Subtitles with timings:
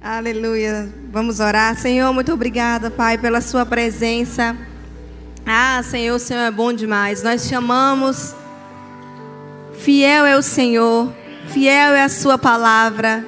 [0.00, 0.88] Aleluia.
[1.10, 1.76] Vamos orar.
[1.76, 4.56] Senhor, muito obrigada, Pai, pela Sua presença.
[5.44, 7.24] Ah, Senhor, o Senhor é bom demais.
[7.24, 8.32] Nós chamamos.
[9.76, 11.12] Fiel é o Senhor,
[11.48, 13.26] fiel é a Sua palavra.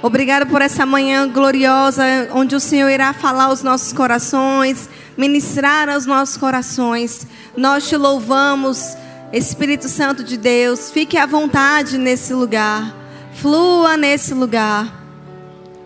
[0.00, 6.06] Obrigado por essa manhã gloriosa, onde o Senhor irá falar aos nossos corações, ministrar aos
[6.06, 7.26] nossos corações.
[7.56, 8.96] Nós te louvamos,
[9.32, 10.90] Espírito Santo de Deus.
[10.92, 12.94] Fique à vontade nesse lugar,
[13.32, 15.05] flua nesse lugar.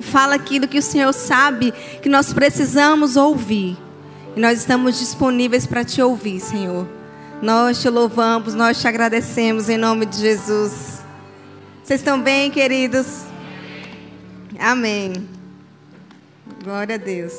[0.01, 3.77] Fala aquilo que o Senhor sabe que nós precisamos ouvir.
[4.37, 6.87] E nós estamos disponíveis para te ouvir, Senhor.
[7.43, 11.03] Nós te louvamos, nós te agradecemos em nome de Jesus.
[11.83, 13.25] Vocês estão bem, queridos?
[14.59, 15.29] Amém.
[16.63, 17.33] Glória a Deus.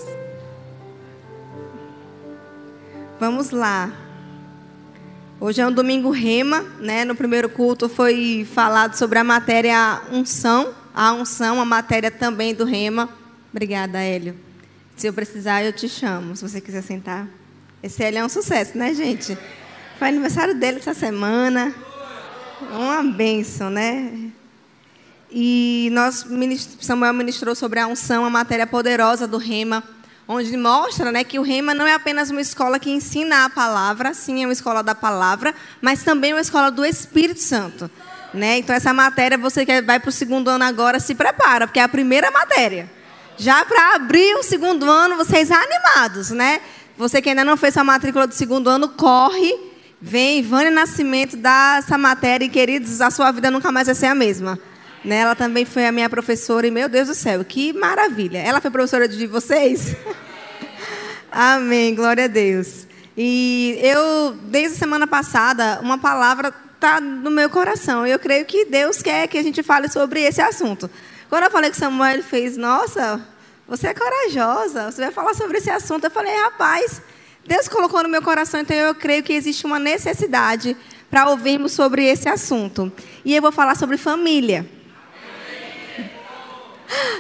[3.19, 3.91] Vamos lá.
[5.39, 7.05] Hoje é um domingo rema, né?
[7.05, 12.65] No primeiro culto foi falado sobre a matéria unção a unção, a matéria também do
[12.65, 13.09] rema.
[13.51, 14.35] Obrigada, Hélio.
[14.95, 17.27] Se eu precisar, eu te chamo, se você quiser sentar.
[17.81, 19.37] Esse Hélio é um sucesso, né, gente?
[19.97, 21.73] Foi aniversário dele essa semana.
[22.71, 24.31] Uma bênção, né?
[25.31, 26.25] E nós,
[26.81, 29.81] Samuel ministrou sobre a unção, a matéria poderosa do rema,
[30.27, 34.13] onde mostra né, que o rema não é apenas uma escola que ensina a palavra,
[34.13, 37.89] sim, é uma escola da palavra, mas também uma escola do Espírito Santo.
[38.33, 38.59] Né?
[38.59, 41.83] Então, essa matéria, você que vai para o segundo ano agora, se prepara, porque é
[41.83, 42.89] a primeira matéria.
[43.37, 46.61] Já para abrir o segundo ano, vocês animados, né?
[46.97, 49.53] Você que ainda não fez sua matrícula do segundo ano, corre,
[49.99, 54.05] vem, Vânia Nascimento, dá essa matéria, e queridos, a sua vida nunca mais vai ser
[54.05, 54.59] a mesma.
[55.03, 55.17] Né?
[55.17, 58.37] Ela também foi a minha professora, e meu Deus do céu, que maravilha.
[58.37, 59.95] Ela foi professora de vocês?
[61.31, 62.85] Amém, glória a Deus.
[63.17, 68.07] E eu, desde a semana passada, uma palavra está no meu coração.
[68.07, 70.89] Eu creio que Deus quer que a gente fale sobre esse assunto.
[71.29, 73.23] Quando eu falei que Samuel ele fez, nossa,
[73.67, 76.05] você é corajosa, você vai falar sobre esse assunto.
[76.05, 77.01] Eu falei, rapaz,
[77.45, 80.75] Deus colocou no meu coração, então eu creio que existe uma necessidade
[81.09, 82.91] para ouvirmos sobre esse assunto.
[83.23, 84.67] E eu vou falar sobre família.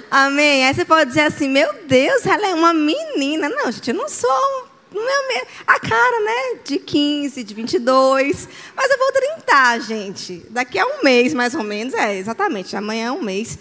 [0.09, 0.65] Amém.
[0.65, 3.47] Aí você pode dizer assim: meu Deus, ela é uma menina.
[3.47, 4.70] Não, gente, eu não sou
[5.65, 6.59] a cara, né?
[6.65, 8.49] De 15, de 22.
[8.75, 10.45] Mas eu vou 30, gente.
[10.49, 11.93] Daqui a um mês, mais ou menos.
[11.93, 12.75] É, exatamente.
[12.75, 13.57] Amanhã é um mês.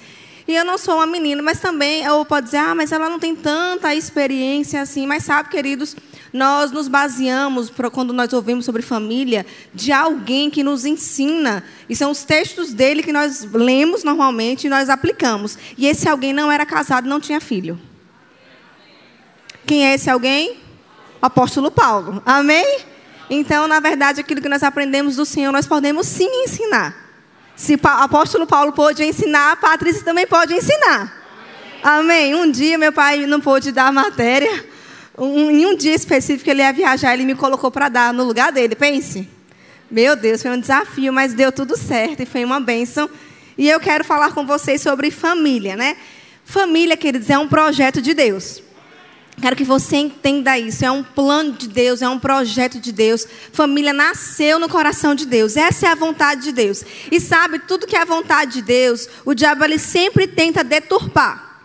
[0.48, 3.20] E eu não sou uma menina, mas também eu pode dizer, ah, mas ela não
[3.20, 5.06] tem tanta experiência assim.
[5.06, 5.94] Mas sabe, queridos,
[6.32, 11.62] nós nos baseamos, quando nós ouvimos sobre família, de alguém que nos ensina.
[11.88, 15.56] E são os textos dele que nós lemos normalmente e nós aplicamos.
[15.78, 17.78] E esse alguém não era casado, não tinha filho.
[19.64, 20.58] Quem é esse alguém?
[21.20, 22.22] Apóstolo Paulo.
[22.24, 22.80] Amém?
[23.28, 26.94] Então, na verdade, aquilo que nós aprendemos do Senhor, nós podemos sim ensinar.
[27.54, 31.20] Se o apóstolo Paulo pôde ensinar, a Patrícia também pode ensinar.
[31.82, 32.34] Amém?
[32.34, 34.64] Um dia meu pai não pôde dar matéria.
[35.16, 38.50] Um, em um dia específico ele ia viajar, ele me colocou para dar no lugar
[38.50, 38.74] dele.
[38.74, 39.28] Pense.
[39.90, 43.08] Meu Deus, foi um desafio, mas deu tudo certo e foi uma bênção.
[43.58, 45.96] E eu quero falar com vocês sobre família, né?
[46.44, 48.62] Família, queridos, é um projeto de Deus.
[49.40, 50.84] Quero que você entenda isso.
[50.84, 53.26] É um plano de Deus, é um projeto de Deus.
[53.52, 55.56] Família nasceu no coração de Deus.
[55.56, 56.84] Essa é a vontade de Deus.
[57.10, 61.62] E sabe, tudo que é a vontade de Deus, o diabo ele sempre tenta deturpar.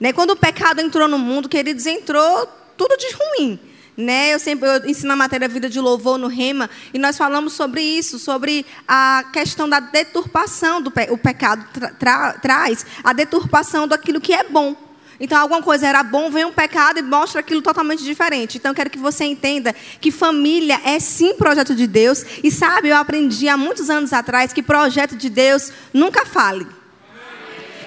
[0.00, 0.12] Né?
[0.12, 3.58] Quando o pecado entrou no mundo, queridos, entrou tudo de ruim.
[3.96, 4.32] Né?
[4.32, 7.82] Eu sempre eu ensino a matéria Vida de Louvor no Rema, e nós falamos sobre
[7.82, 13.88] isso, sobre a questão da deturpação do pe o pecado tra tra traz, a deturpação
[13.88, 14.87] daquilo que é bom.
[15.20, 18.56] Então, alguma coisa era bom, vem um pecado e mostra aquilo totalmente diferente.
[18.56, 22.24] Então, quero que você entenda que família é sim projeto de Deus.
[22.42, 26.66] E sabe, eu aprendi há muitos anos atrás que projeto de Deus nunca fale.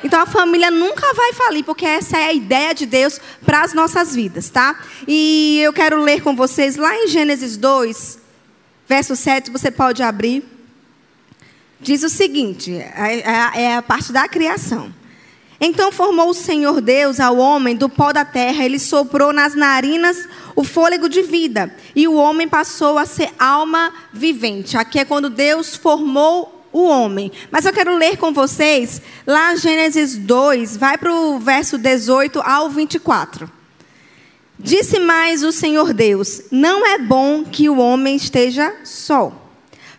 [0.03, 3.73] Então a família nunca vai falir, porque essa é a ideia de Deus para as
[3.73, 4.79] nossas vidas, tá?
[5.07, 8.19] E eu quero ler com vocês lá em Gênesis 2,
[8.87, 10.43] verso 7, você pode abrir.
[11.79, 14.93] Diz o seguinte: é, é, é a parte da criação.
[15.63, 20.27] Então formou o Senhor Deus ao homem do pó da terra, ele soprou nas narinas
[20.55, 24.75] o fôlego de vida, e o homem passou a ser alma vivente.
[24.75, 27.31] Aqui é quando Deus formou o homem.
[27.51, 32.67] Mas eu quero ler com vocês lá Gênesis 2, vai para o verso 18 ao
[32.67, 33.47] 24.
[34.57, 39.31] Disse mais o Senhor Deus: Não é bom que o homem esteja só.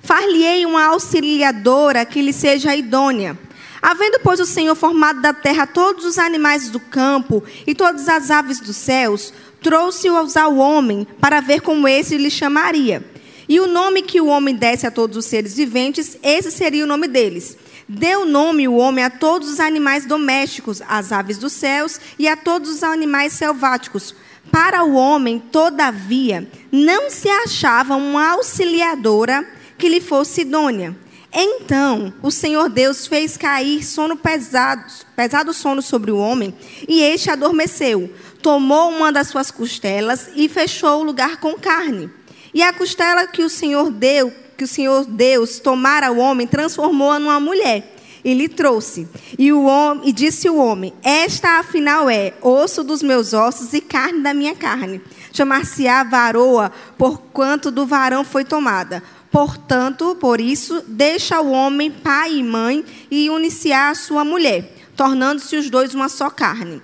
[0.02, 3.38] Far-lhe-ei uma auxiliadora que lhe seja idônea.
[3.82, 8.31] Havendo, pois, o Senhor formado da terra todos os animais do campo e todas as
[8.31, 13.05] aves dos céus, trouxe-os ao homem para ver como esse lhe chamaria.
[13.49, 16.87] E o nome que o homem desse a todos os seres viventes, esse seria o
[16.87, 17.56] nome deles.
[17.88, 22.37] Deu nome o homem a todos os animais domésticos, às aves dos céus e a
[22.37, 24.14] todos os animais selváticos.
[24.50, 29.44] Para o homem, todavia, não se achava uma auxiliadora
[29.76, 31.01] que lhe fosse idônea.
[31.32, 34.84] Então o Senhor Deus fez cair sono pesado,
[35.17, 36.55] pesado sono sobre o homem,
[36.87, 38.12] e este adormeceu.
[38.43, 42.11] Tomou uma das suas costelas e fechou o lugar com carne.
[42.52, 47.19] E a costela que o Senhor deu que o Senhor Deus tomara o homem, transformou-a
[47.19, 49.08] numa mulher e lhe trouxe.
[49.38, 53.81] E, o homem, e disse o homem: Esta afinal é osso dos meus ossos e
[53.81, 55.00] carne da minha carne.
[55.32, 59.02] Chamar-se-á varoa, porquanto do varão foi tomada.
[59.32, 65.56] Portanto, por isso, deixa o homem pai e mãe e uniciar a sua mulher, tornando-se
[65.56, 66.82] os dois uma só carne.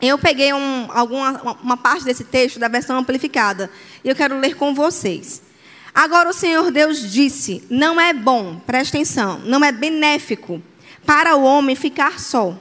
[0.00, 3.70] Eu peguei um, alguma, uma parte desse texto da versão amplificada
[4.02, 5.42] e eu quero ler com vocês.
[5.94, 10.62] Agora o Senhor Deus disse: Não é bom, presta atenção, não é benéfico
[11.04, 12.58] para o homem ficar só.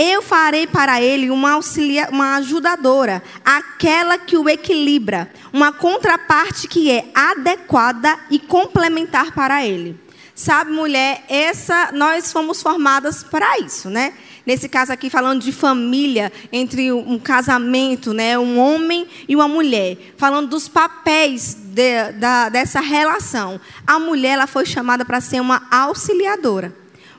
[0.00, 6.88] Eu farei para ele uma, auxilia, uma ajudadora, aquela que o equilibra, uma contraparte que
[6.88, 9.98] é adequada e complementar para ele.
[10.36, 14.14] Sabe, mulher, essa nós fomos formadas para isso, né?
[14.46, 19.98] Nesse caso aqui, falando de família, entre um casamento, né, um homem e uma mulher.
[20.16, 23.60] Falando dos papéis de, da, dessa relação.
[23.84, 26.72] A mulher ela foi chamada para ser uma auxiliadora,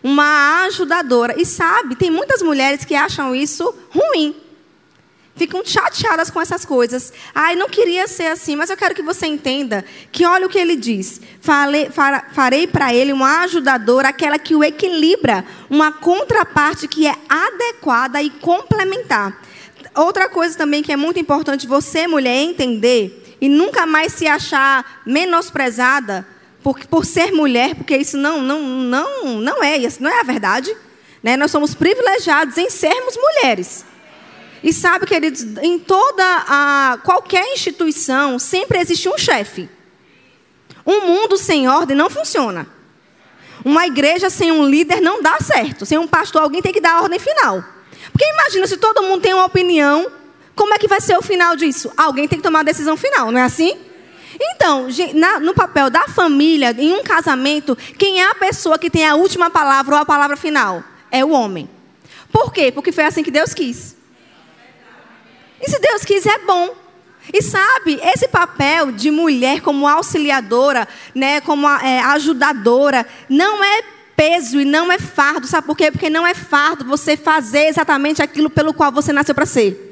[0.03, 1.39] uma ajudadora.
[1.39, 4.35] E sabe, tem muitas mulheres que acham isso ruim
[5.39, 7.13] ficam chateadas com essas coisas.
[7.33, 10.59] Ai, não queria ser assim, mas eu quero que você entenda que olha o que
[10.59, 11.21] ele diz.
[11.39, 11.89] Falei,
[12.33, 18.29] farei para ele uma ajudadora, aquela que o equilibra, uma contraparte que é adequada e
[18.29, 19.41] complementar.
[19.95, 25.01] Outra coisa também que é muito importante você, mulher, entender e nunca mais se achar
[25.05, 26.27] menosprezada
[26.63, 30.23] por, por ser mulher, porque isso não, não, não, não é, isso não é a
[30.23, 30.75] verdade.
[31.23, 31.37] Né?
[31.37, 33.85] Nós somos privilegiados em sermos mulheres.
[34.63, 39.69] E sabe, queridos, em toda a qualquer instituição sempre existe um chefe.
[40.85, 42.67] Um mundo sem ordem não funciona.
[43.63, 45.85] Uma igreja sem um líder não dá certo.
[45.85, 47.63] Sem um pastor, alguém tem que dar a ordem final.
[48.11, 50.11] Porque imagina se todo mundo tem uma opinião,
[50.55, 51.91] como é que vai ser o final disso?
[51.95, 53.77] Alguém tem que tomar a decisão final, não é assim?
[54.39, 54.87] Então,
[55.41, 59.49] no papel da família, em um casamento, quem é a pessoa que tem a última
[59.49, 60.83] palavra ou a palavra final?
[61.11, 61.69] É o homem.
[62.31, 62.71] Por quê?
[62.71, 63.97] Porque foi assim que Deus quis.
[65.61, 66.73] E se Deus quiser, é bom.
[67.33, 73.83] E sabe, esse papel de mulher como auxiliadora, né, como é, ajudadora, não é
[74.15, 75.47] peso e não é fardo.
[75.47, 75.91] Sabe por quê?
[75.91, 79.85] Porque não é fardo você fazer exatamente aquilo pelo qual você nasceu para ser.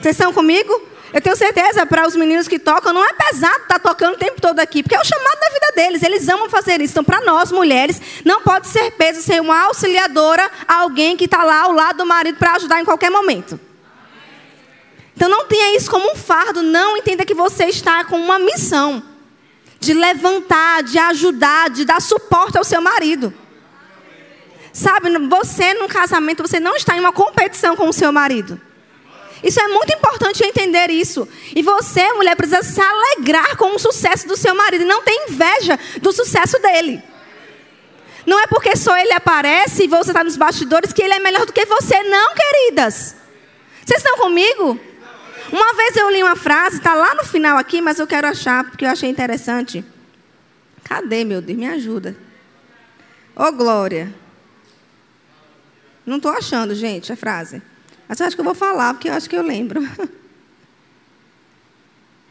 [0.00, 0.95] Vocês estão comigo?
[1.16, 4.18] Eu tenho certeza para os meninos que tocam, não é pesado estar tá tocando o
[4.18, 6.92] tempo todo aqui, porque é o chamado da vida deles, eles amam fazer isso.
[6.92, 11.62] Então, para nós, mulheres, não pode ser peso ser uma auxiliadora, alguém que está lá
[11.62, 13.58] ao lado do marido para ajudar em qualquer momento.
[15.16, 19.02] Então não tenha isso como um fardo, não entenda que você está com uma missão
[19.80, 23.32] de levantar, de ajudar, de dar suporte ao seu marido.
[24.70, 28.60] Sabe, você no casamento, você não está em uma competição com o seu marido.
[29.42, 31.28] Isso é muito importante entender isso.
[31.54, 35.12] E você, mulher, precisa se alegrar com o sucesso do seu marido e não ter
[35.28, 37.02] inveja do sucesso dele.
[38.26, 41.46] Não é porque só ele aparece e você está nos bastidores que ele é melhor
[41.46, 43.14] do que você, não, queridas.
[43.84, 44.80] Vocês estão comigo?
[45.52, 48.64] Uma vez eu li uma frase, está lá no final aqui, mas eu quero achar,
[48.64, 49.84] porque eu achei interessante.
[50.82, 51.58] Cadê, meu Deus?
[51.58, 52.16] Me ajuda.
[53.36, 54.12] Ô, oh, Glória.
[56.04, 57.62] Não estou achando, gente, a frase.
[58.08, 59.80] Mas eu acho que eu vou falar, porque eu acho que eu lembro.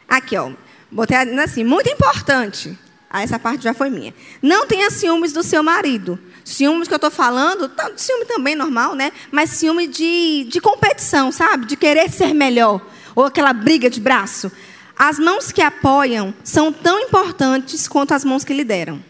[0.08, 0.52] Aqui, ó.
[0.90, 2.78] Botei assim, muito importante.
[3.10, 4.14] Ah, essa parte já foi minha.
[4.40, 6.18] Não tenha ciúmes do seu marido.
[6.44, 9.10] Ciúmes que eu estou falando, ciúme também normal, né?
[9.32, 11.66] Mas ciúme de, de competição, sabe?
[11.66, 12.80] De querer ser melhor
[13.16, 14.52] ou aquela briga de braço.
[14.96, 19.02] As mãos que apoiam são tão importantes quanto as mãos que lideram.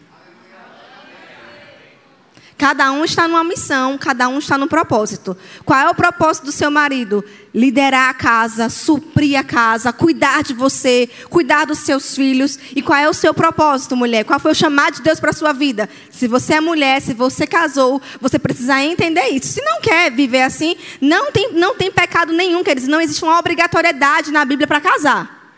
[2.57, 5.37] Cada um está numa missão, cada um está no propósito.
[5.63, 7.23] Qual é o propósito do seu marido?
[7.53, 12.57] Liderar a casa, suprir a casa, cuidar de você, cuidar dos seus filhos.
[12.75, 14.25] E qual é o seu propósito, mulher?
[14.25, 15.87] Qual foi o chamado de Deus para a sua vida?
[16.09, 19.49] Se você é mulher, se você casou, você precisa entender isso.
[19.49, 22.89] Se não quer viver assim, não tem, não tem pecado nenhum, queridos.
[22.89, 25.53] Não existe uma obrigatoriedade na Bíblia para casar.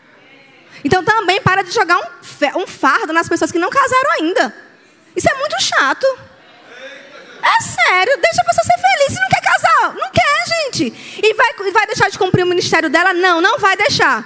[0.84, 4.54] Então também para de jogar um, um fardo nas pessoas que não casaram ainda.
[5.16, 6.06] Isso é muito chato.
[7.42, 9.14] É sério, deixa a pessoa ser feliz.
[9.14, 11.20] Se não quer casar, não quer, gente.
[11.22, 13.12] E vai, vai deixar de cumprir o ministério dela?
[13.12, 14.24] Não, não vai deixar.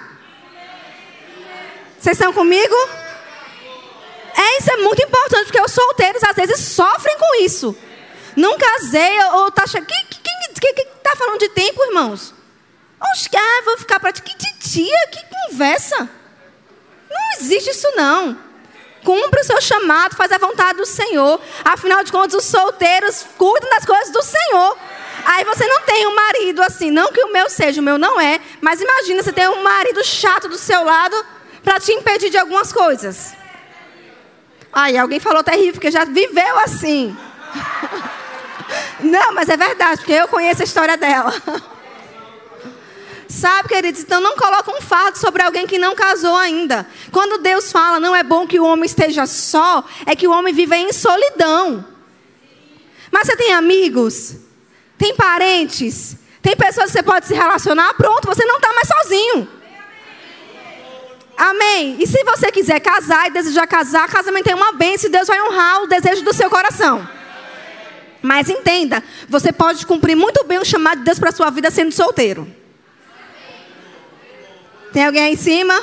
[1.98, 2.74] Vocês estão comigo?
[4.36, 7.76] É Isso é muito importante, porque os solteiros às vezes sofrem com isso.
[8.36, 9.86] Não casei, ou tá achando.
[9.86, 12.34] Quem, quem, tá falando de tempo, irmãos?
[13.00, 16.08] Os ah, vou ficar para Que tia, que conversa.
[17.10, 18.36] Não existe isso, não.
[19.04, 21.40] Cumpre o seu chamado, faz a vontade do Senhor.
[21.64, 24.76] Afinal de contas, os solteiros cuidam das coisas do Senhor.
[25.26, 28.20] Aí você não tem um marido assim, não que o meu seja, o meu não
[28.20, 31.16] é, mas imagina você ter um marido chato do seu lado
[31.62, 33.34] para te impedir de algumas coisas.
[34.72, 37.16] Aí alguém falou terrível, porque já viveu assim.
[39.00, 41.32] Não, mas é verdade, porque eu conheço a história dela.
[43.28, 44.02] Sabe, queridos?
[44.02, 46.86] Então não coloca um fardo sobre alguém que não casou ainda.
[47.10, 50.52] Quando Deus fala, não é bom que o homem esteja só, é que o homem
[50.52, 51.84] vive em solidão.
[53.10, 54.36] Mas você tem amigos?
[54.98, 56.16] Tem parentes?
[56.42, 57.94] Tem pessoas que você pode se relacionar?
[57.94, 59.48] Pronto, você não está mais sozinho.
[61.36, 61.96] Amém.
[61.98, 65.40] E se você quiser casar e desejar casar, casamento é uma bênção e Deus vai
[65.42, 67.08] honrar o desejo do seu coração.
[68.22, 71.70] Mas entenda, você pode cumprir muito bem o chamado de Deus para a sua vida
[71.70, 72.63] sendo solteiro.
[74.94, 75.74] Tem alguém aí em cima?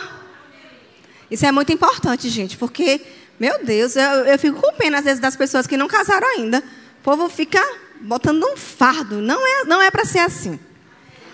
[1.30, 3.01] Isso é muito importante, gente, porque,
[3.38, 6.60] meu Deus, eu, eu fico com pena às vezes das pessoas que não casaram ainda.
[7.00, 7.62] O povo fica
[8.00, 9.22] botando um fardo.
[9.22, 10.58] Não é, não é para ser assim.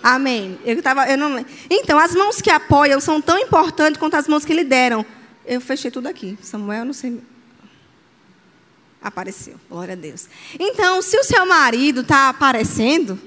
[0.02, 0.58] Amém.
[0.64, 1.44] Eu tava, eu não...
[1.70, 5.06] Então, as mãos que apoiam são tão importantes quanto as mãos que lideram.
[5.46, 6.36] Eu fechei tudo aqui.
[6.42, 7.22] Samuel, não sei.
[9.00, 9.54] Apareceu.
[9.70, 10.26] Glória a Deus.
[10.58, 13.20] Então, se o seu marido está aparecendo,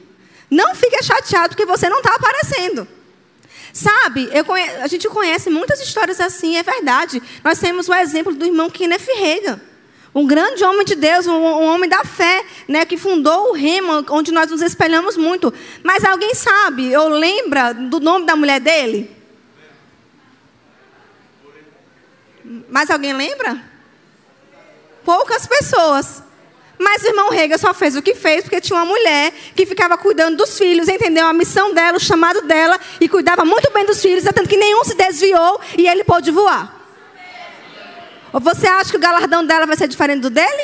[0.50, 2.86] não fique chateado porque você não está aparecendo.
[3.74, 4.70] Sabe, conhe...
[4.82, 7.22] a gente conhece muitas histórias assim, é verdade.
[7.44, 9.62] Nós temos o exemplo do irmão Kenneth Reagan.
[10.14, 14.06] Um grande homem de Deus, um, um, homem da fé, né, que fundou o Rema,
[14.10, 15.54] onde nós nos espelhamos muito.
[15.84, 19.10] Mas alguém sabe, eu lembra do nome da mulher dele?
[22.70, 23.64] Mas alguém lembra?
[25.06, 26.24] Poucas pessoas.
[26.82, 29.96] Mas o irmão Rega só fez o que fez porque tinha uma mulher que ficava
[30.00, 31.28] cuidando dos filhos, entendeu?
[31.28, 34.84] A missão dela, o chamado dela, e cuidava muito bem dos filhos, tanto que nenhum
[34.84, 36.76] se desviou e ele pôde voar.
[38.34, 40.64] Ou você acha que o galardão dela vai ser diferente do dele?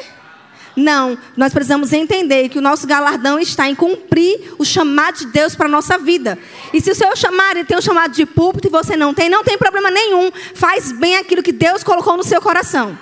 [0.76, 5.56] Não, nós precisamos entender que o nosso galardão está em cumprir o chamado de Deus
[5.56, 6.38] para a nossa vida.
[6.74, 9.44] E se o seu chamado tem um chamado de púlpito e você não tem, não
[9.44, 10.32] tem problema nenhum.
[10.56, 12.98] Faz bem aquilo que Deus colocou no seu coração.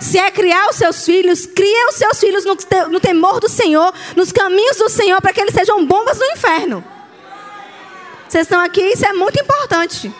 [0.00, 2.56] Se é criar os seus filhos, cria os seus filhos no,
[2.90, 6.84] no temor do Senhor, nos caminhos do Senhor, para que eles sejam bombas do inferno.
[8.28, 10.12] Vocês estão aqui, isso é muito importante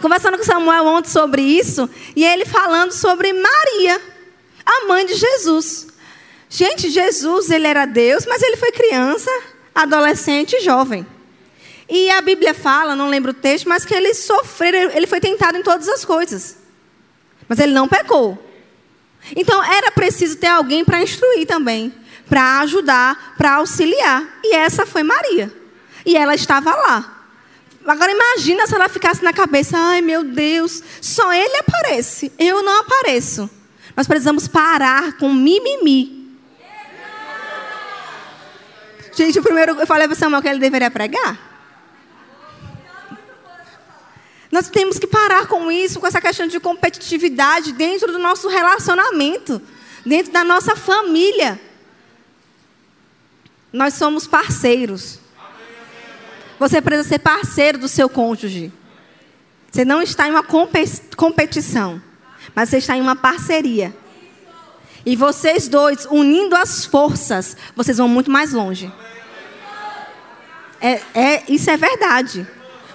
[0.00, 4.00] conversando com Samuel ontem sobre isso, e ele falando sobre Maria,
[4.64, 5.88] a mãe de Jesus.
[6.48, 9.30] Gente, Jesus, ele era Deus, mas ele foi criança,
[9.74, 11.06] adolescente e jovem.
[11.88, 15.56] E a Bíblia fala, não lembro o texto, mas que ele sofreu, ele foi tentado
[15.56, 16.56] em todas as coisas.
[17.48, 18.44] Mas ele não pecou.
[19.34, 21.92] Então era preciso ter alguém para instruir também,
[22.28, 24.40] para ajudar, para auxiliar.
[24.44, 25.52] E essa foi Maria.
[26.04, 27.18] E ela estava lá.
[27.86, 32.80] Agora imagina se ela ficasse na cabeça, ai meu Deus, só ele aparece, eu não
[32.80, 33.48] apareço.
[33.96, 36.36] Nós precisamos parar com mimimi.
[39.14, 41.47] Gente, o primeiro eu falei para Samuel que ele deveria pregar.
[44.50, 49.60] Nós temos que parar com isso, com essa questão de competitividade dentro do nosso relacionamento,
[50.04, 51.60] dentro da nossa família.
[53.72, 55.18] Nós somos parceiros.
[56.58, 58.72] Você precisa ser parceiro do seu cônjuge.
[59.70, 62.02] Você não está em uma competição,
[62.54, 63.94] mas você está em uma parceria.
[65.04, 68.92] E vocês dois, unindo as forças, vocês vão muito mais longe.
[70.80, 72.46] É, é, isso é verdade.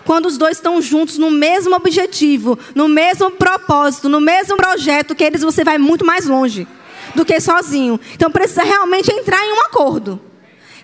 [0.05, 5.23] Quando os dois estão juntos no mesmo objetivo, no mesmo propósito, no mesmo projeto, que
[5.23, 6.67] eles você vai muito mais longe
[7.15, 7.99] do que sozinho.
[8.13, 10.19] Então precisa realmente entrar em um acordo.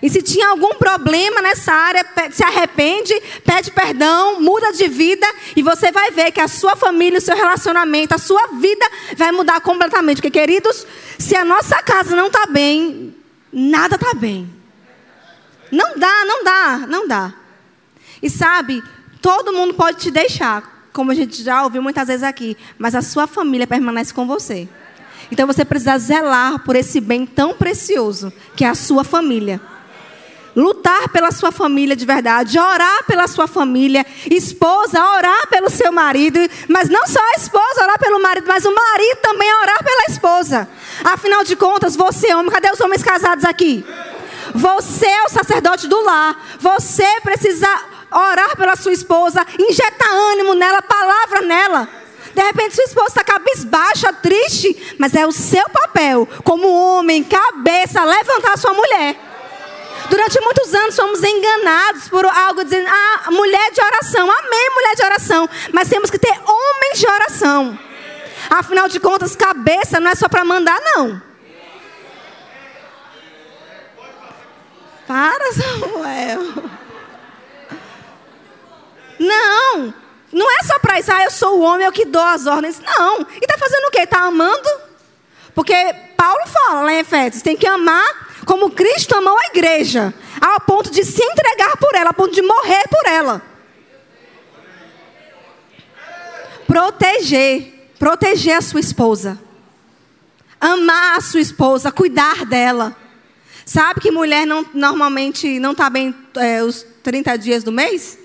[0.02, 3.12] E se tinha algum problema nessa área, se arrepende,
[3.44, 7.36] pede perdão, muda de vida e você vai ver que a sua família, o seu
[7.36, 10.16] relacionamento, a sua vida vai mudar completamente.
[10.16, 10.86] Porque, queridos,
[11.18, 13.14] se a nossa casa não está bem,
[13.52, 14.48] nada está bem.
[15.70, 17.34] Não dá, não dá, não dá.
[18.22, 18.82] E sabe,
[19.20, 23.02] todo mundo pode te deixar, como a gente já ouviu muitas vezes aqui, mas a
[23.02, 24.68] sua família permanece com você.
[25.30, 29.60] Então você precisa zelar por esse bem tão precioso que é a sua família
[30.54, 36.38] lutar pela sua família de verdade, orar pela sua família, esposa, orar pelo seu marido,
[36.68, 40.68] mas não só a esposa orar pelo marido, mas o marido também orar pela esposa.
[41.04, 43.84] Afinal de contas, você homem, cadê os homens casados aqui?
[44.54, 46.44] Você é o sacerdote do lar.
[46.58, 47.68] Você precisa
[48.10, 51.88] orar pela sua esposa, injetar ânimo nela, palavra nela.
[52.34, 58.04] De repente sua esposa está cabisbaixa, triste, mas é o seu papel, como homem, cabeça,
[58.04, 59.16] levantar sua mulher.
[60.08, 65.04] Durante muitos anos fomos enganados por algo dizendo, ah, mulher de oração, amém, mulher de
[65.04, 65.48] oração.
[65.72, 67.78] Mas temos que ter homens de oração.
[68.48, 71.22] Afinal de contas, cabeça não é só para mandar, não.
[75.06, 76.79] Para, Samuel.
[79.20, 79.92] Não,
[80.32, 82.80] não é só para isso, ah, eu sou o homem, eu que dou as ordens.
[82.80, 83.20] Não.
[83.20, 84.00] E está fazendo o quê?
[84.00, 84.68] Está amando?
[85.54, 85.74] Porque
[86.16, 90.90] Paulo fala lá em Efésios, tem que amar como Cristo amou a igreja, ao ponto
[90.90, 93.42] de se entregar por ela, ao ponto de morrer por ela.
[96.66, 99.38] Proteger, proteger a sua esposa.
[100.58, 102.96] Amar a sua esposa, cuidar dela.
[103.66, 108.19] Sabe que mulher não, normalmente não está bem é, os 30 dias do mês?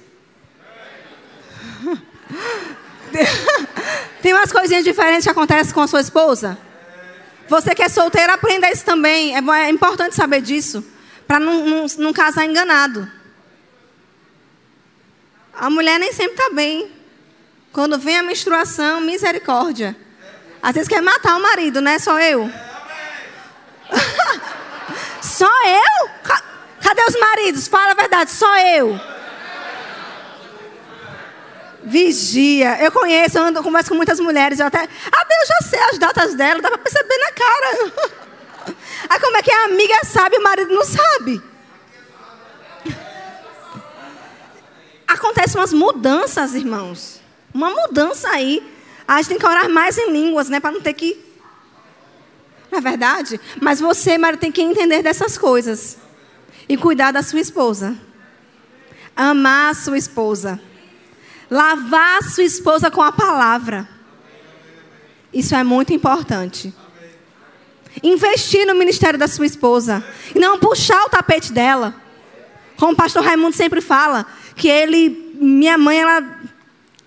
[4.22, 6.58] Tem umas coisinhas diferentes que acontecem com a sua esposa?
[7.48, 9.36] Você que é solteiro, aprenda isso também.
[9.36, 10.84] É, é importante saber disso.
[11.28, 13.10] Para não, não, não casar enganado.
[15.54, 16.92] A mulher nem sempre está bem.
[17.72, 19.96] Quando vem a menstruação, misericórdia.
[20.62, 22.00] Às vezes quer matar o marido, né?
[22.00, 22.50] Só eu.
[25.22, 26.10] Só eu?
[26.82, 27.68] Cadê os maridos?
[27.68, 29.00] Fala a verdade, só eu.
[31.86, 32.82] Vigia.
[32.84, 34.60] Eu conheço, eu ando, converso com muitas mulheres.
[34.60, 34.80] Eu até.
[34.80, 37.94] Ah, eu já sei as datas dela, dá para perceber na cara.
[39.10, 41.42] Aí como é que a amiga sabe e o marido não sabe?
[45.08, 47.22] Acontecem umas mudanças, irmãos.
[47.54, 48.62] Uma mudança aí.
[49.08, 50.60] A gente tem que orar mais em línguas, né?
[50.60, 51.24] Para não ter que.
[52.72, 53.40] Não é verdade?
[53.62, 55.98] Mas você, marido, tem que entender dessas coisas.
[56.68, 57.96] E cuidar da sua esposa.
[59.16, 60.60] Amar a sua esposa.
[61.50, 63.88] Lavar sua esposa com a palavra.
[65.34, 66.74] Isso é muito importante.
[68.02, 70.04] Investir no ministério da sua esposa.
[70.34, 71.96] E não puxar o tapete dela.
[72.78, 74.26] Como o pastor Raimundo sempre fala,
[74.56, 76.40] que ele, minha mãe, ela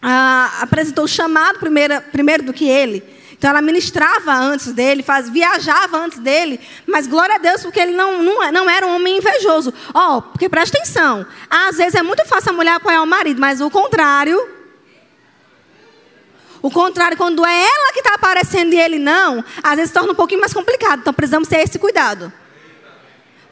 [0.01, 3.03] ah, apresentou o chamado primeiro, primeiro do que ele.
[3.39, 7.93] Então ela ministrava antes dele, faz, viajava antes dele, mas glória a Deus, porque ele
[7.93, 9.73] não, não, não era um homem invejoso.
[9.95, 13.41] Ó, oh, porque presta atenção, às vezes é muito fácil a mulher apoiar o marido,
[13.41, 14.37] mas o contrário.
[16.61, 20.17] O contrário, quando é ela que está aparecendo e ele não, às vezes torna um
[20.17, 20.99] pouquinho mais complicado.
[20.99, 22.33] Então precisamos ter esse cuidado.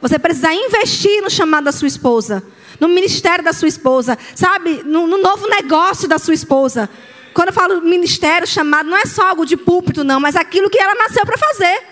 [0.01, 2.43] Você precisa investir no chamado da sua esposa,
[2.77, 4.83] no ministério da sua esposa, sabe?
[4.83, 6.89] No, no novo negócio da sua esposa.
[7.37, 10.79] Quando eu falo ministério, chamado, não é só algo de púlpito, não, mas aquilo que
[10.79, 11.83] ela nasceu para fazer.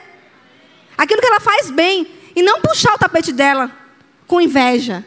[0.97, 2.08] Aquilo que ela faz bem.
[2.36, 3.71] E não puxar o tapete dela
[4.25, 5.05] com inveja.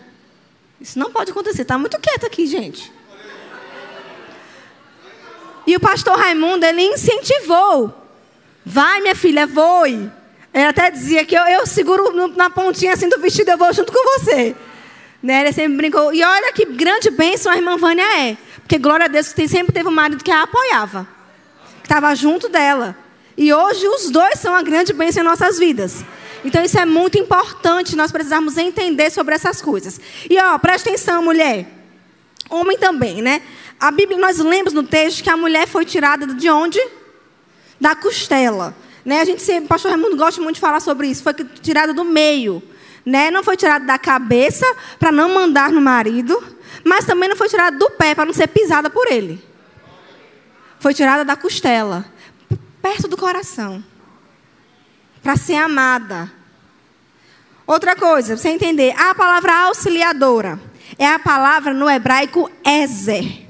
[0.80, 1.62] Isso não pode acontecer.
[1.62, 2.92] Está muito quieto aqui, gente.
[5.66, 7.92] E o pastor Raimundo, ele incentivou.
[8.64, 10.08] Vai, minha filha, voe.
[10.54, 13.92] Ele até dizia que eu, eu seguro na pontinha assim do vestido, eu vou junto
[13.92, 14.54] com você.
[15.20, 15.40] Né?
[15.40, 16.14] Ele sempre brincou.
[16.14, 18.36] E olha que grande bênção a irmã Vânia é.
[18.68, 21.08] Porque glória a Deus que sempre teve um marido que a apoiava.
[21.78, 22.94] Que estava junto dela.
[23.34, 26.04] E hoje os dois são uma grande bênção em nossas vidas.
[26.44, 29.98] Então isso é muito importante, nós precisamos entender sobre essas coisas.
[30.28, 31.66] E ó, presta atenção, mulher.
[32.50, 33.40] Homem também, né?
[33.80, 36.78] A Bíblia, nós lemos no texto que a mulher foi tirada de onde?
[37.80, 38.76] Da costela.
[39.02, 39.22] Né?
[39.22, 41.22] A gente sempre, o pastor Raimundo gosta muito de falar sobre isso.
[41.22, 42.62] Foi tirada do meio.
[43.04, 43.30] Né?
[43.30, 44.66] Não foi tirada da cabeça
[44.98, 48.48] para não mandar no marido mas também não foi tirada do pé para não ser
[48.48, 49.42] pisada por ele.
[50.80, 52.04] Foi tirada da costela,
[52.80, 53.84] perto do coração,
[55.22, 56.32] para ser amada.
[57.66, 60.58] Outra coisa, você entender, a palavra auxiliadora
[60.98, 63.46] é a palavra no hebraico ezer.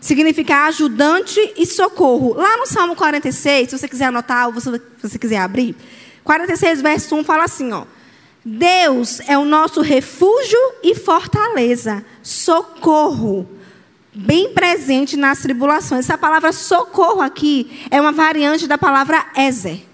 [0.00, 2.34] Significa ajudante e socorro.
[2.34, 5.76] Lá no Salmo 46, se você quiser anotar ou se você quiser abrir,
[6.26, 7.84] 46, verso 1 fala assim, ó.
[8.44, 13.48] Deus é o nosso refúgio e fortaleza, socorro,
[14.14, 16.04] bem presente nas tribulações.
[16.04, 19.84] Essa palavra socorro aqui é uma variante da palavra Ezer.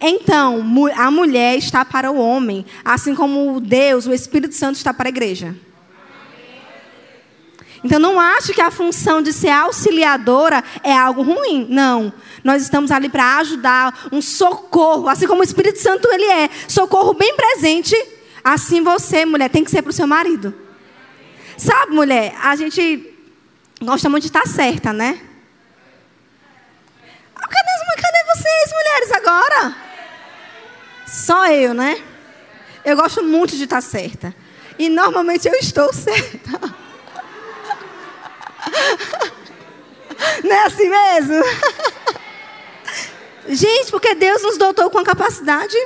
[0.00, 0.64] Então,
[0.96, 5.10] a mulher está para o homem, assim como Deus, o Espírito Santo, está para a
[5.10, 5.54] igreja.
[7.86, 11.68] Então não ache que a função de ser auxiliadora é algo ruim.
[11.70, 12.12] Não.
[12.42, 17.14] Nós estamos ali para ajudar, um socorro, assim como o Espírito Santo ele é, socorro
[17.14, 17.94] bem presente.
[18.42, 20.52] Assim você, mulher, tem que ser para o seu marido.
[21.56, 23.08] Sabe, mulher, a gente
[23.80, 25.20] gosta muito de estar certa, né?
[27.36, 29.76] Ah, cadê, cadê vocês, mulheres, agora?
[31.06, 32.02] Só eu, né?
[32.84, 34.34] Eu gosto muito de estar certa.
[34.76, 36.85] E normalmente eu estou certa.
[40.42, 41.42] Não é assim mesmo?
[43.48, 45.76] Gente, porque Deus nos dotou com a capacidade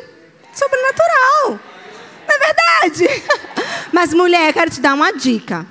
[0.53, 1.59] sobrenatural.
[2.29, 3.09] Não é verdade?
[3.93, 5.67] Mas, mulher, quero te dar uma dica.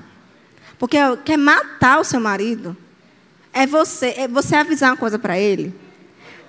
[0.77, 2.75] Porque quer matar o seu marido
[3.53, 5.73] é você, é você avisar uma coisa para ele.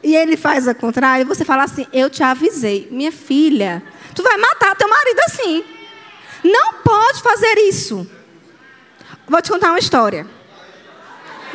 [0.03, 3.83] E ele faz a contrário, você fala assim: Eu te avisei, minha filha,
[4.15, 5.65] tu vai matar teu marido assim.
[6.45, 8.09] Não pode fazer isso.
[9.29, 10.27] Vou te contar uma história.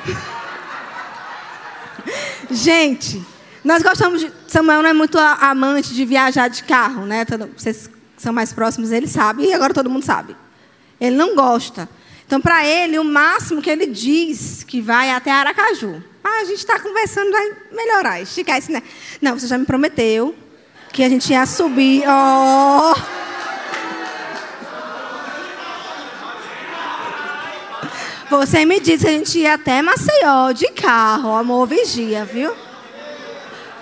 [2.51, 3.23] Gente,
[3.63, 4.31] nós gostamos de.
[4.47, 7.25] Samuel não é muito amante de viajar de carro, né?
[7.57, 10.35] Vocês são mais próximos, ele sabe, e agora todo mundo sabe.
[10.99, 11.89] Ele não gosta.
[12.25, 16.01] Então, para ele, o máximo que ele diz que vai é até Aracaju.
[16.23, 18.71] Ah, a gente está conversando, vai melhorar, esticar esse.
[18.71, 18.81] Né?
[19.21, 20.33] Não, você já me prometeu
[20.91, 22.03] que a gente ia subir.
[22.07, 23.14] Oh!
[28.29, 32.55] Você me disse que a gente ia até Maceió de carro, amor, vigia, viu?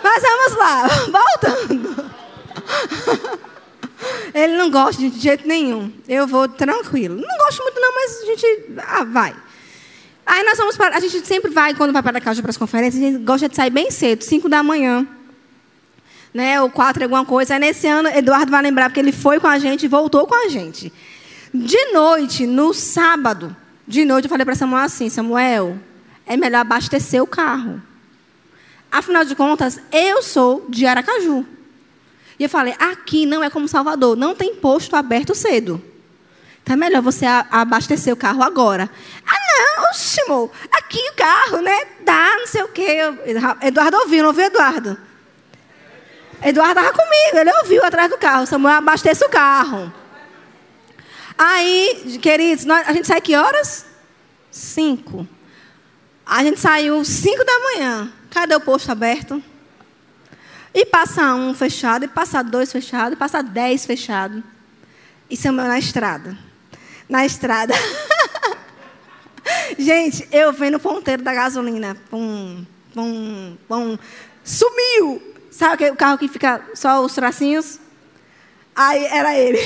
[0.04, 2.12] Mas vamos lá, voltando.
[4.34, 5.92] Ele não gosta de jeito nenhum.
[6.08, 7.16] Eu vou tranquilo.
[7.16, 8.66] Não gosto muito, não, mas a gente.
[8.86, 9.34] Ah, vai.
[10.26, 10.98] Aí nós vamos para.
[10.98, 13.56] A gente sempre vai, quando vai para casa para as conferências, a gente gosta de
[13.56, 15.08] sair bem cedo, 5 da manhã.
[16.34, 17.54] Né, ou quatro, alguma coisa.
[17.54, 20.34] Aí nesse ano, Eduardo vai lembrar, porque ele foi com a gente e voltou com
[20.34, 20.92] a gente.
[21.54, 23.56] De noite, no sábado,
[23.94, 25.78] de noite, eu falei para Samuel assim: Samuel,
[26.26, 27.80] é melhor abastecer o carro.
[28.92, 31.46] Afinal de contas, eu sou de Aracaju.
[32.40, 35.80] E eu falei: aqui não é como Salvador, não tem posto aberto cedo.
[36.66, 38.90] É melhor você abastecer o carro agora.
[39.28, 41.86] Ah, não, Simão, aqui o carro, né?
[42.04, 43.00] Dá, não sei o quê.
[43.62, 44.98] Eduardo ouviu, não ouviu, Eduardo?
[46.42, 48.48] Eduardo estava comigo, ele ouviu atrás do carro.
[48.48, 49.94] Samuel, abasteça o carro.
[51.38, 53.86] Aí, queridos, nós, a gente sai que horas?
[54.52, 55.28] Cinco.
[56.26, 58.14] A gente saiu cinco da manhã.
[58.30, 59.44] Cadê o posto aberto?
[60.74, 64.44] E passa um fechado, e passa dois fechados, e passa dez fechados.
[65.30, 66.38] E Samuel na estrada.
[67.08, 67.74] Na estrada.
[69.78, 71.96] gente, eu vendo o ponteiro da gasolina.
[72.10, 73.98] Pum, pum, pum.
[74.44, 75.22] Sumiu!
[75.52, 77.80] Sabe o carro que fica só os tracinhos?
[78.76, 79.60] Aí era ele.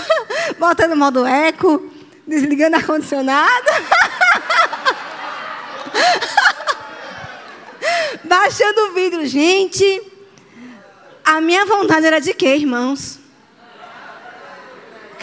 [0.58, 1.90] Botando modo eco,
[2.26, 3.66] desligando ar-condicionado.
[8.24, 9.26] Baixando o vidro.
[9.26, 10.02] Gente,
[11.24, 13.22] a minha vontade era de quê, irmãos?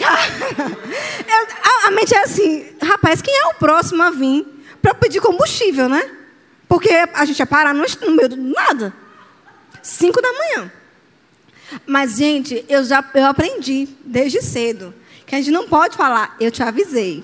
[0.00, 4.46] Eu, a, a, mente é assim, rapaz, quem é o próximo a vir
[4.80, 6.10] para pedir combustível, né?
[6.66, 8.94] Porque a gente ia parar no, no meio do nada.
[9.82, 10.72] Cinco da manhã.
[11.86, 14.94] Mas, gente, eu já eu aprendi desde cedo
[15.26, 17.22] que a gente não pode falar, eu te avisei.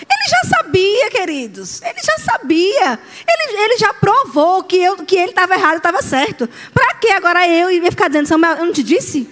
[0.00, 1.82] Ele já sabia, queridos.
[1.82, 2.98] Ele já sabia.
[3.28, 6.48] Ele, ele já provou que, eu, que ele estava errado e estava certo.
[6.72, 9.28] Para que agora eu ia ficar dizendo, Samuel, eu não te disse?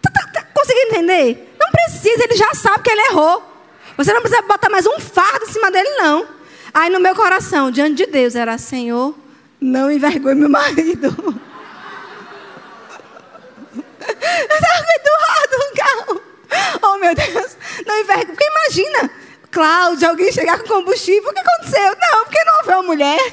[0.00, 1.54] Tá, tá, tá conseguindo entender?
[1.60, 3.42] Não precisa, ele já sabe que ele errou.
[3.96, 6.26] Você não precisa botar mais um fardo em cima dele, não.
[6.72, 9.14] Aí no meu coração, diante de Deus, era, Senhor,
[9.60, 11.40] não envergonhe meu marido.
[14.08, 16.20] Estava Eduardo no carro.
[16.82, 17.56] Oh, meu Deus.
[17.86, 18.26] Não envergonhe.
[18.26, 19.10] Porque imagina,
[19.50, 21.30] Cláudia, alguém chegar com combustível.
[21.30, 21.96] O que aconteceu?
[22.00, 23.18] Não, porque não houve uma mulher.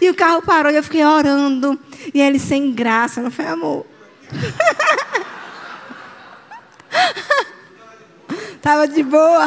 [0.00, 1.78] E o carro parou e eu fiquei orando.
[2.14, 3.84] E ele sem graça, não foi amor?
[8.62, 9.46] Tava de boa.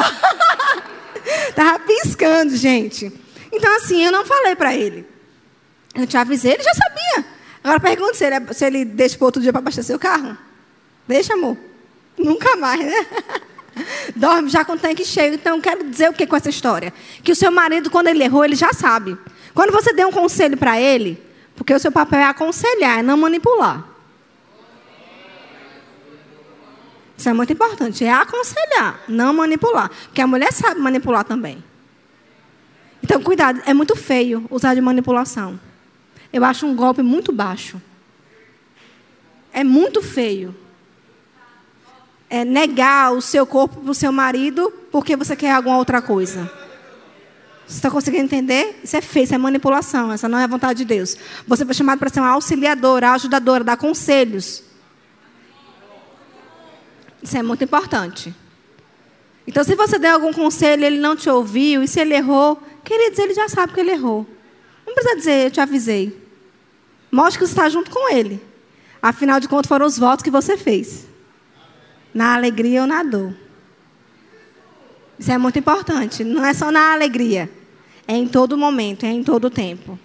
[1.56, 3.12] Tava piscando, gente.
[3.50, 5.04] Então, assim, eu não falei para ele.
[5.94, 7.31] Eu te avisei, ele já sabia.
[7.62, 10.36] Agora pergunta se ele, se ele deixa para outro dia para abastecer o carro.
[11.06, 11.56] Deixa, amor.
[12.18, 13.06] Nunca mais, né?
[14.16, 15.34] Dorme já com o tanque cheio.
[15.34, 16.92] Então, quero dizer o que com essa história?
[17.22, 19.16] Que o seu marido, quando ele errou, ele já sabe.
[19.54, 21.22] Quando você der um conselho para ele,
[21.54, 23.86] porque o seu papel é aconselhar, é não manipular.
[27.16, 28.04] Isso é muito importante.
[28.04, 29.90] É aconselhar, não manipular.
[30.06, 31.62] Porque a mulher sabe manipular também.
[33.02, 35.58] Então, cuidado, é muito feio usar de manipulação.
[36.32, 37.80] Eu acho um golpe muito baixo.
[39.52, 40.54] É muito feio
[42.32, 46.50] é, negar o seu corpo para o seu marido porque você quer alguma outra coisa.
[47.66, 48.80] Você está conseguindo entender?
[48.82, 51.14] Isso é feio, isso é manipulação, essa não é a vontade de Deus.
[51.46, 54.62] Você foi chamado para ser uma auxiliadora, ajudadora, dar conselhos.
[57.22, 58.34] Isso é muito importante.
[59.46, 62.62] Então, se você der algum conselho e ele não te ouviu, e se ele errou,
[62.82, 64.26] queridos, ele já sabe que ele errou.
[64.86, 66.21] Não precisa dizer, eu te avisei.
[67.12, 68.42] Mostre que está junto com ele.
[69.02, 71.06] Afinal de contas, foram os votos que você fez.
[72.14, 73.34] Na alegria ou na dor.
[75.18, 76.24] Isso é muito importante.
[76.24, 77.50] Não é só na alegria.
[78.08, 79.98] É em todo momento, é em todo tempo.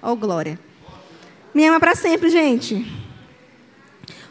[0.00, 0.58] Oh, glória.
[1.52, 2.84] Me ama para sempre, gente.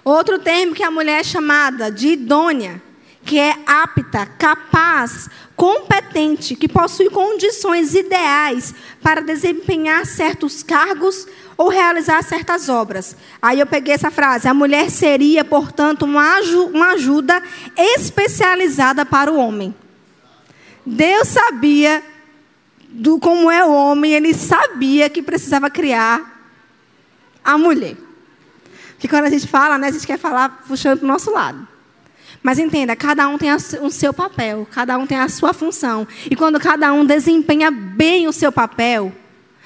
[0.03, 2.81] Outro termo que a mulher é chamada de idônea,
[3.23, 11.25] que é apta, capaz, competente, que possui condições ideais para desempenhar certos cargos
[11.57, 13.15] ou realizar certas obras.
[13.41, 16.37] Aí eu peguei essa frase: a mulher seria, portanto, uma,
[16.91, 17.41] ajuda
[17.75, 19.73] especializada para o homem.
[20.85, 22.03] Deus sabia
[22.89, 26.51] do como é o homem, ele sabia que precisava criar
[27.43, 27.95] a mulher.
[28.91, 31.67] Porque quando a gente fala, né, a gente quer falar puxando para o nosso lado.
[32.41, 36.05] Mas entenda, cada um tem o seu papel, cada um tem a sua função.
[36.29, 39.13] E quando cada um desempenha bem o seu papel,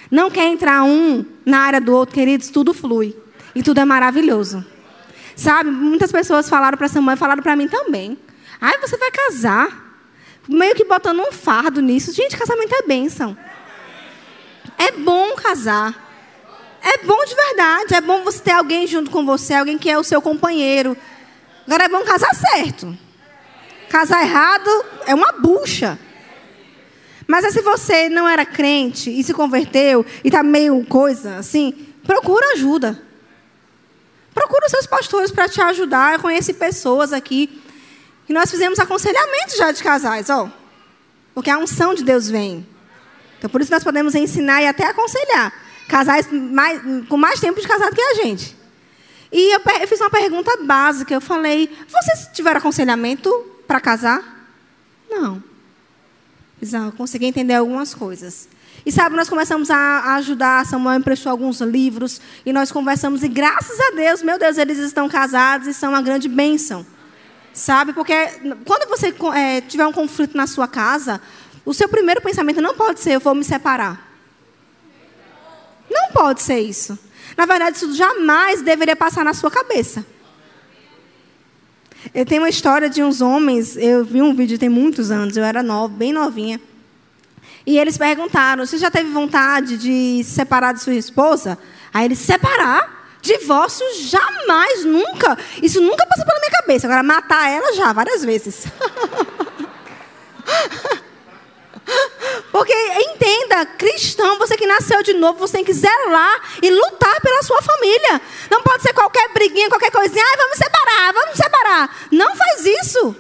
[0.10, 3.16] não quer entrar um na área do outro, queridos, tudo flui.
[3.54, 4.66] E tudo é maravilhoso.
[5.36, 8.18] Sabe, muitas pessoas falaram para Samuel, falaram para mim também.
[8.60, 9.86] Ai, você vai casar.
[10.48, 12.14] Meio que botando um fardo nisso.
[12.14, 13.38] Gente, casamento é bênção.
[14.78, 16.08] É bom casar.
[16.82, 17.94] É bom de verdade.
[17.96, 20.96] É bom você ter alguém junto com você, alguém que é o seu companheiro.
[21.66, 22.98] Agora é bom casar certo.
[23.90, 24.70] Casar errado
[25.06, 26.00] é uma bucha.
[27.28, 31.74] Mas se você não era crente e se converteu e está meio coisa assim,
[32.06, 33.04] procura ajuda.
[34.34, 36.14] Procura os seus pastores para te ajudar.
[36.14, 37.62] Eu conheci pessoas aqui.
[38.30, 40.50] E nós fizemos aconselhamento já de casais, ó.
[41.34, 42.66] Porque a unção de Deus vem.
[43.38, 45.54] Então por isso nós podemos ensinar e até aconselhar.
[45.90, 48.56] Casais mais, com mais tempo de casado que a gente.
[49.32, 51.14] E eu, eu fiz uma pergunta básica.
[51.14, 53.30] Eu falei: vocês tiveram aconselhamento
[53.68, 54.48] para casar?
[55.10, 55.44] Não.
[56.62, 58.48] Eu consegui entender algumas coisas.
[58.86, 63.80] E sabe, nós começamos a ajudar, Samuel emprestou alguns livros, e nós conversamos, e graças
[63.80, 66.86] a Deus, meu Deus, eles estão casados e são uma grande bênção.
[67.54, 68.14] Sabe, porque
[68.66, 71.20] quando você é, tiver um conflito na sua casa,
[71.66, 74.08] o seu primeiro pensamento não pode ser, eu vou me separar.
[75.90, 76.98] Não pode ser isso.
[77.36, 80.06] Na verdade, isso jamais deveria passar na sua cabeça.
[82.14, 85.44] Eu tenho uma história de uns homens, eu vi um vídeo tem muitos anos, eu
[85.44, 86.60] era nova, bem novinha.
[87.66, 91.58] E eles perguntaram: Você já teve vontade de se separar de sua esposa?
[91.94, 92.96] Aí eles: Separar?
[93.22, 93.86] Divórcio?
[94.00, 95.38] Jamais, nunca.
[95.62, 96.88] Isso nunca passou pela minha cabeça.
[96.88, 98.68] Agora, matar ela já, várias vezes.
[102.68, 107.42] Porque entenda, cristão, você que nasceu de novo, você tem que zelar e lutar pela
[107.42, 108.22] sua família.
[108.52, 112.08] Não pode ser qualquer briguinha, qualquer coisinha, ah, vamos separar, vamos separar.
[112.12, 113.16] Não faz isso.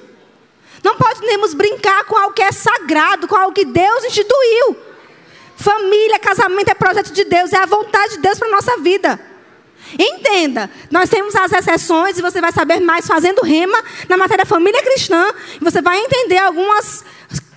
[0.83, 4.75] Não podemos brincar com algo que é sagrado, com algo que Deus instituiu.
[5.55, 9.17] Família, casamento é projeto de Deus, é a vontade de Deus para a nossa vida.
[9.97, 14.83] Entenda, nós temos as exceções e você vai saber mais fazendo rema na matéria família
[14.83, 15.33] cristã.
[15.55, 17.05] E você vai entender algumas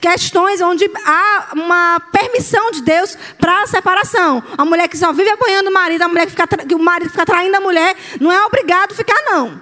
[0.01, 4.43] questões onde há uma permissão de Deus para a separação.
[4.57, 7.11] A mulher que só vive apanhando o marido, a mulher que, fica, que o marido
[7.11, 9.61] fica traindo a mulher, não é obrigado a ficar, não.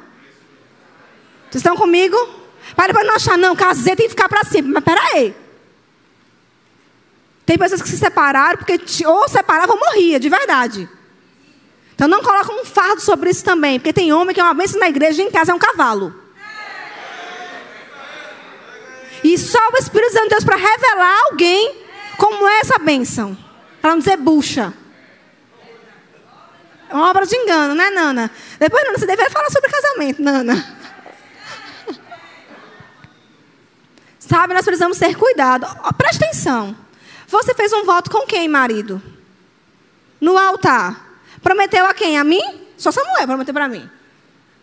[1.51, 2.17] Vocês estão comigo?
[2.77, 4.71] Para para não achar, não, casei tem que ficar para sempre.
[4.71, 5.35] Mas peraí.
[7.45, 10.89] Tem pessoas que se separaram porque ou separavam ou morria, de verdade.
[11.95, 14.79] Então não coloca um fardo sobre isso também, porque tem homem que é uma bênção
[14.79, 16.15] na igreja e em casa é um cavalo.
[19.25, 21.85] E só o Espírito Santo de Deus para revelar alguém
[22.17, 23.37] como é essa bênção.
[23.81, 24.73] Para não dizer bucha.
[26.91, 28.31] É uma obra de engano, né, Nana?
[28.59, 30.77] Depois, Nana, você deveria falar sobre casamento, Nana.
[34.19, 35.67] Sabe, nós precisamos ter cuidado.
[35.97, 36.75] Presta atenção.
[37.27, 39.03] Você fez um voto com quem, marido?
[40.21, 41.21] No altar.
[41.43, 42.19] Prometeu a quem?
[42.19, 42.67] A mim?
[42.77, 43.89] Só Samuel prometeu para mim.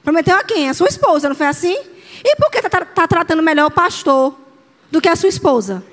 [0.04, 0.70] Prometeu a quem?
[0.70, 1.78] A sua esposa, não foi assim?
[2.24, 4.44] E por que está tá tratando melhor o pastor?
[4.95, 5.84] Do que a sua esposa?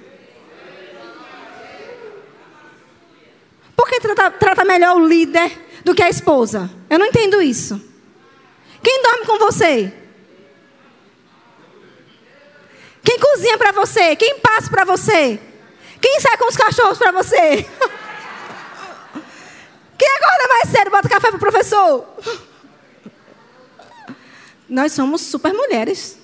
[3.74, 5.50] Por que trata, trata melhor o líder
[5.84, 6.70] do que a esposa?
[6.88, 7.82] Eu não entendo isso.
[8.80, 9.92] Quem dorme com você?
[13.02, 14.14] Quem cozinha para você?
[14.14, 15.40] Quem passa para você?
[16.00, 17.66] Quem sai com os cachorros para você?
[19.98, 22.06] Quem acorda mais cedo bota café para o professor?
[24.68, 26.20] Nós somos super mulheres.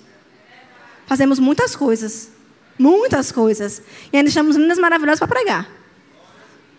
[1.08, 2.37] Fazemos muitas coisas.
[2.78, 3.82] Muitas coisas.
[4.12, 5.68] E ainda chamamos meninas maravilhosas para pregar.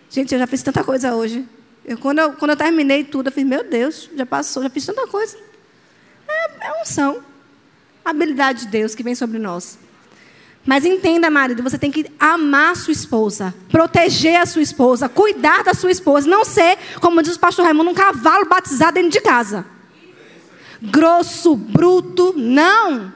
[0.09, 1.45] Gente, eu já fiz tanta coisa hoje.
[1.85, 4.85] Eu, quando, eu, quando eu terminei tudo, eu fiz, meu Deus, já passou, já fiz
[4.85, 5.37] tanta coisa.
[6.27, 7.23] É, é unção.
[8.03, 9.77] A habilidade de Deus que vem sobre nós.
[10.65, 15.63] Mas entenda, marido, você tem que amar a sua esposa, proteger a sua esposa, cuidar
[15.63, 19.21] da sua esposa, não ser, como diz o pastor Raimundo, um cavalo batizado dentro de
[19.21, 19.65] casa.
[20.81, 23.13] Grosso, bruto, não.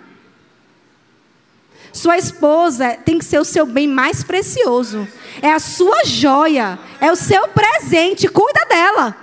[1.94, 5.08] Sua esposa tem que ser o seu bem mais precioso.
[5.44, 6.80] É a sua joia.
[7.00, 8.28] É o seu presente.
[8.28, 9.16] Cuida dela.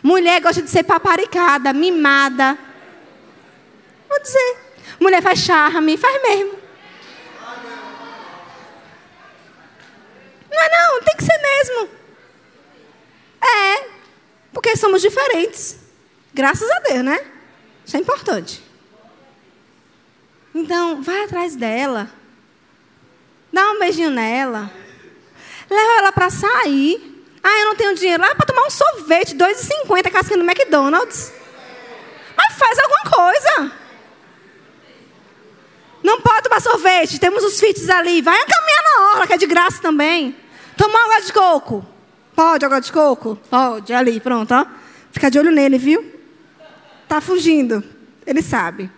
[0.00, 2.56] Mulher gosta de ser paparicada, mimada.
[4.08, 4.56] Vou dizer.
[5.00, 6.60] Mulher faz charme, faz mesmo.
[10.50, 11.88] Não é não, tem que ser mesmo.
[13.42, 13.88] É,
[14.52, 15.78] porque somos diferentes.
[16.32, 17.20] Graças a Deus, né?
[17.84, 18.69] Isso é importante.
[20.54, 22.10] Então, vai atrás dela.
[23.52, 24.70] Dá um beijinho nela.
[25.68, 27.10] Leva ela para sair.
[27.42, 31.32] Ah, eu não tenho dinheiro lá para tomar um sorvete, 2,50 casquinha no McDonald's.
[32.36, 33.72] Mas faz alguma coisa.
[36.02, 38.20] Não pode tomar sorvete, temos os fits ali.
[38.20, 40.36] Vai caminhar na hora, que é de graça também.
[40.76, 41.86] Tomar água de coco.
[42.34, 43.38] Pode água de coco?
[43.50, 44.66] Pode, ali, pronto, ó.
[45.12, 46.18] Fica de olho nele, viu?
[47.06, 47.84] Tá fugindo.
[48.26, 48.90] Ele sabe.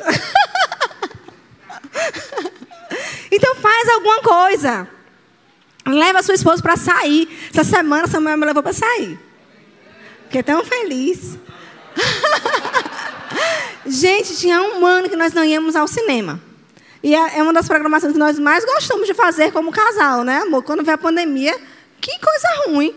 [3.30, 4.88] então faz alguma coisa.
[5.86, 7.28] Leva sua esposa para sair.
[7.50, 9.18] Essa semana Samuel me levou para sair.
[10.24, 11.38] Fiquei tão feliz.
[13.86, 16.40] Gente, tinha um ano que nós não íamos ao cinema.
[17.02, 20.38] E é, é uma das programações que nós mais gostamos de fazer como casal, né,
[20.38, 20.62] amor?
[20.62, 21.58] Quando veio a pandemia,
[22.00, 22.94] que coisa ruim.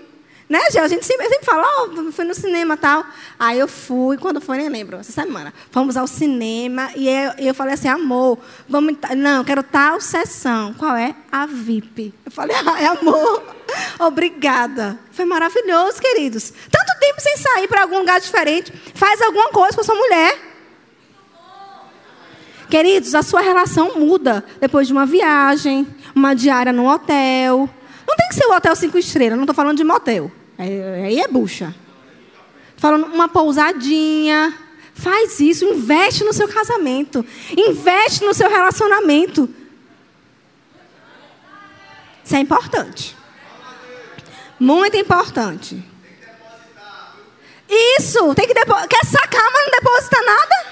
[0.47, 0.79] Né, Gê?
[0.79, 3.03] A gente sempre, sempre fala, oh, fui no cinema tal.
[3.39, 5.51] Aí eu fui, quando foi, nem lembro, essa semana.
[5.71, 8.38] Fomos ao cinema e eu, eu falei assim, amor,
[8.69, 8.95] vamos.
[9.17, 10.73] Não, quero tal sessão.
[10.75, 11.15] Qual é?
[11.31, 12.13] A VIP.
[12.23, 13.43] Eu falei, ai, amor,
[13.99, 14.99] obrigada.
[15.12, 16.53] Foi maravilhoso, queridos.
[16.69, 18.71] Tanto tempo sem sair para algum lugar diferente.
[18.93, 20.38] Faz alguma coisa com a sua mulher.
[22.69, 27.67] Queridos, a sua relação muda depois de uma viagem, uma diária no hotel.
[28.08, 30.32] Não tem que ser o hotel cinco estrelas, não estou falando de motel.
[30.58, 31.76] Aí é bucha.
[32.78, 34.54] Falando uma pousadinha.
[34.94, 37.26] Faz isso, investe no seu casamento.
[37.56, 39.50] Investe no seu relacionamento.
[42.24, 43.15] Isso é importante.
[44.60, 45.84] Muito importante.
[47.68, 48.88] Isso, tem que depositar.
[48.88, 50.65] Quer sacar, mas não deposita nada?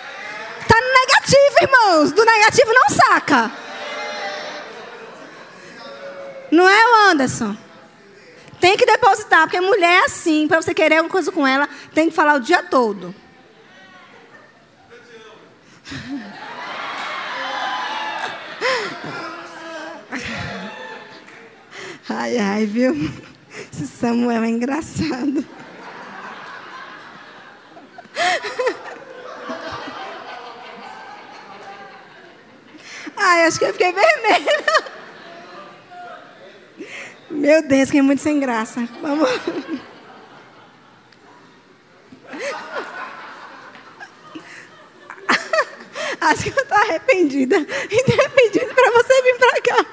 [0.62, 2.12] Está no negativo, irmãos.
[2.12, 3.52] Do negativo não saca.
[6.54, 7.58] Não é o Anderson?
[8.60, 12.10] Tem que depositar, porque mulher é assim, para você querer alguma coisa com ela, tem
[12.10, 13.16] que falar o dia todo.
[22.10, 22.94] Ai, ai, viu?
[23.72, 25.46] Esse Samuel é engraçado.
[33.18, 34.73] Ai, acho que eu fiquei vermelha.
[37.44, 38.88] Meu Deus, que é muito sem graça.
[39.02, 39.28] Vamos.
[46.22, 47.58] Acho que eu estou arrependida.
[47.58, 49.86] Arrependida para você vir para cá.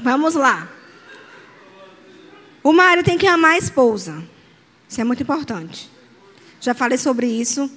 [0.00, 0.70] Vamos lá.
[2.62, 4.24] O marido tem que amar a esposa.
[4.88, 5.90] Isso é muito importante.
[6.62, 7.70] Já falei sobre isso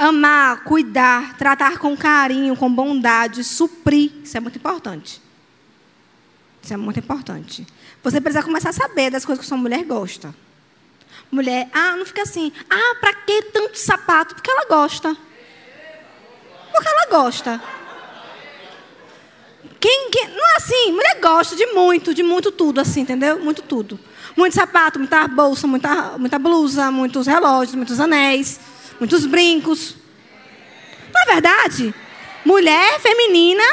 [0.00, 4.10] amar, cuidar, tratar com carinho, com bondade, suprir.
[4.24, 5.20] Isso é muito importante.
[6.62, 7.66] Isso é muito importante.
[8.02, 10.34] Você precisa começar a saber das coisas que sua mulher gosta.
[11.30, 12.50] Mulher, ah, não fica assim.
[12.68, 14.34] Ah, para que tanto sapato?
[14.34, 15.16] Porque ela gosta.
[16.72, 17.62] Porque ela gosta.
[19.78, 23.38] Quem, quem, não é assim, mulher gosta de muito, de muito tudo, assim, entendeu?
[23.38, 23.98] Muito tudo.
[24.36, 28.60] Muito sapato, muita bolsa, muita, muita blusa, muitos relógios, muitos anéis
[29.00, 29.96] muitos brincos.
[31.12, 31.94] Não é verdade?
[32.44, 33.64] Mulher feminina.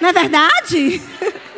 [0.00, 1.02] Não é verdade?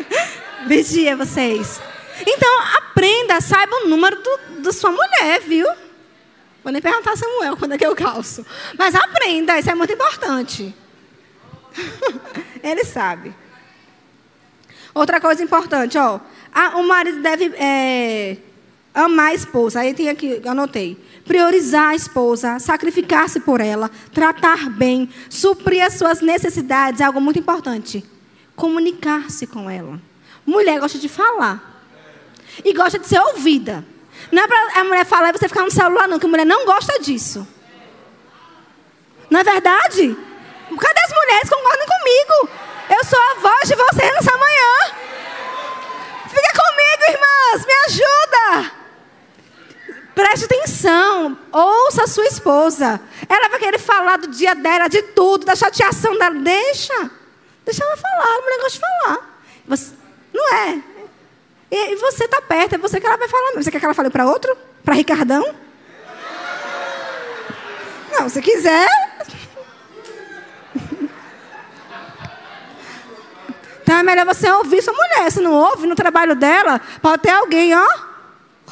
[0.66, 1.80] Vigia vocês.
[2.26, 5.66] Então, aprenda, saiba o número do, da sua mulher, viu?
[6.62, 8.44] Vou nem perguntar a Samuel quando é que eu calço.
[8.78, 10.74] Mas aprenda, isso é muito importante.
[12.62, 13.34] Ele sabe.
[14.94, 16.20] Outra coisa importante, ó.
[16.74, 18.36] o marido deve é,
[18.94, 19.80] amar a esposa.
[19.80, 26.20] Aí tem aqui, anotei priorizar a esposa, sacrificar-se por ela, tratar bem, suprir as suas
[26.20, 28.04] necessidades, é algo muito importante.
[28.56, 30.00] Comunicar-se com ela.
[30.44, 31.82] Mulher gosta de falar.
[32.64, 33.84] E gosta de ser ouvida.
[34.30, 36.44] Não é para a mulher falar e você ficar no celular, não, que a mulher
[36.44, 37.46] não gosta disso.
[39.30, 40.16] Não é verdade?
[40.78, 42.48] Cadê as mulheres que concordam comigo?
[42.90, 44.96] Eu sou a voz de vocês nessa manhã.
[46.28, 48.81] Fica comigo, irmãs, me ajuda.
[50.14, 53.00] Preste atenção, ouça a sua esposa.
[53.28, 56.34] Ela vai querer falar do dia dela, de tudo, da chateação dela.
[56.34, 57.10] Deixa.
[57.64, 59.40] Deixa ela falar, o negócio de falar.
[59.66, 59.94] Você,
[60.32, 60.82] não é.
[61.70, 63.52] E, e você está perto, é você que ela vai falar.
[63.54, 64.54] Você quer que ela fale para outro?
[64.84, 65.54] Para Ricardão?
[68.12, 68.88] Não, se quiser.
[73.82, 75.30] Então é melhor você ouvir sua mulher.
[75.30, 77.86] Se não ouve no trabalho dela, pode ter alguém, ó,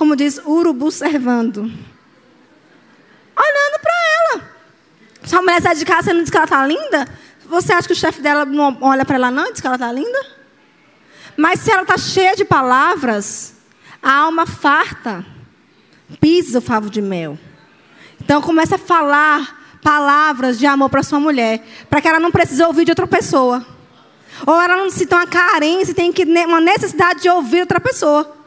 [0.01, 1.61] como diz, urubu servando.
[1.61, 4.42] Olhando para ela.
[5.24, 7.07] Sua mulher sai de casa e não diz que ela está linda?
[7.44, 9.76] Você acha que o chefe dela não olha para ela não e diz que ela
[9.76, 10.26] está linda?
[11.36, 13.57] Mas se ela está cheia de palavras,
[14.03, 15.22] a alma farta
[16.18, 17.38] pisa o favo de mel.
[18.22, 22.62] Então começa a falar palavras de amor para sua mulher, para que ela não precise
[22.62, 23.62] ouvir de outra pessoa.
[24.46, 28.39] Ou ela não sinta uma carência, tem que uma necessidade de ouvir outra pessoa.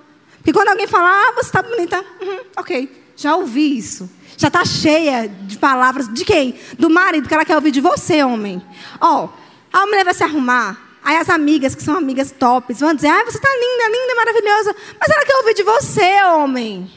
[0.43, 4.09] Porque quando alguém fala, ah, você está bonita, uhum, ok, já ouvi isso.
[4.35, 6.59] Já está cheia de palavras de quem?
[6.77, 8.61] Do marido, que ela quer ouvir de você, homem.
[8.99, 9.29] Ó, oh,
[9.71, 10.77] a mulher vai se arrumar.
[11.01, 14.75] Aí as amigas, que são amigas tops, vão dizer, ah, você está linda, linda, maravilhosa.
[14.99, 16.91] Mas ela quer ouvir de você, homem.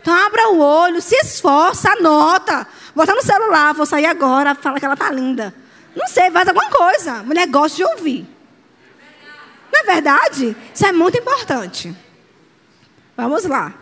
[0.00, 2.64] Então abra o olho, se esforça, anota.
[2.94, 5.52] Bota no celular, vou sair agora, fala que ela está linda.
[5.96, 7.24] Não sei, faz alguma coisa.
[7.24, 8.24] Mulher gosta de ouvir.
[9.72, 10.56] Não é verdade?
[10.72, 11.94] Isso é muito importante.
[13.18, 13.74] Vamos lá.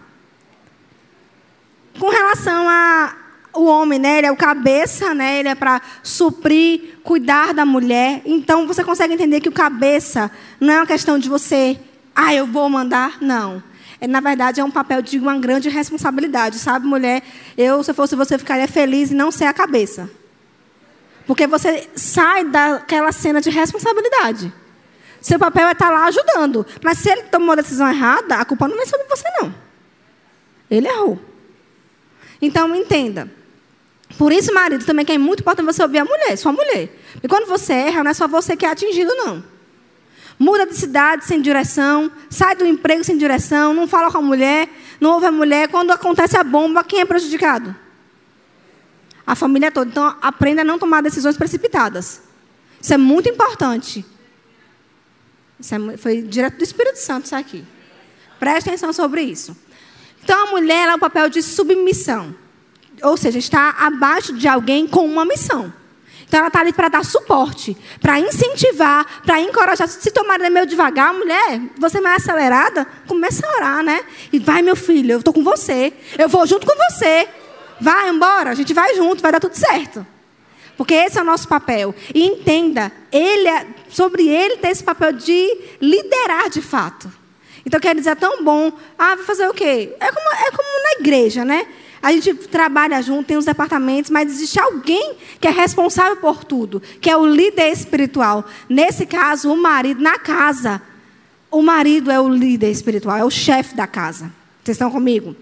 [2.00, 3.14] Com relação a
[3.52, 4.18] o homem, né?
[4.18, 5.38] Ele é o cabeça, né?
[5.38, 8.22] Ele é para suprir, cuidar da mulher.
[8.24, 11.78] Então você consegue entender que o cabeça não é uma questão de você,
[12.14, 13.62] ah, eu vou mandar, não.
[14.00, 17.22] É, na verdade, é um papel de uma grande responsabilidade, sabe, mulher?
[17.58, 20.10] Eu, se fosse você, ficaria feliz em não ser a cabeça.
[21.26, 24.50] Porque você sai daquela cena de responsabilidade.
[25.26, 26.64] Seu papel é estar lá ajudando.
[26.84, 29.52] Mas se ele tomou a decisão errada, a culpa não é sobre você, não.
[30.70, 31.20] Ele errou.
[32.40, 33.28] Então, entenda.
[34.16, 36.96] Por isso, marido, também que é muito importante você ouvir a mulher, sua mulher.
[37.20, 39.42] E quando você erra, não é só você que é atingido, não.
[40.38, 44.68] Muda de cidade sem direção, sai do emprego sem direção, não fala com a mulher,
[45.00, 45.66] não ouve a mulher.
[45.66, 47.74] Quando acontece a bomba, quem é prejudicado?
[49.26, 49.90] A família toda.
[49.90, 52.22] Então, aprenda a não tomar decisões precipitadas.
[52.80, 54.06] Isso é muito importante.
[55.60, 57.64] É, foi direto do Espírito Santo isso aqui.
[58.38, 59.56] Preste atenção sobre isso.
[60.22, 62.34] Então, a mulher é o papel de submissão.
[63.02, 65.72] Ou seja, está abaixo de alguém com uma missão.
[66.26, 69.86] Então ela está ali para dar suporte, para incentivar, para encorajar.
[69.86, 74.04] Se tomar meio devagar, mulher, você é mais acelerada, começa a orar, né?
[74.32, 75.92] E vai, meu filho, eu estou com você.
[76.18, 77.28] Eu vou junto com você.
[77.80, 80.04] Vai embora, a gente vai junto, vai dar tudo certo.
[80.76, 81.94] Porque esse é o nosso papel.
[82.14, 87.10] E entenda, ele é, sobre ele tem esse papel de liderar de fato.
[87.64, 88.72] Então quer dizer, é tão bom.
[88.98, 89.94] Ah, vou fazer o quê?
[89.98, 91.66] É como, é como na igreja, né?
[92.02, 96.80] A gente trabalha junto, tem os departamentos, mas existe alguém que é responsável por tudo,
[97.00, 98.44] que é o líder espiritual.
[98.68, 100.80] Nesse caso, o marido na casa.
[101.50, 104.30] O marido é o líder espiritual, é o chefe da casa.
[104.62, 105.34] Vocês estão comigo?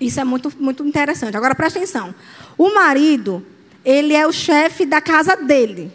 [0.00, 1.36] Isso é muito, muito interessante.
[1.36, 2.14] Agora presta atenção.
[2.58, 3.44] O marido,
[3.84, 5.92] ele é o chefe da casa dele.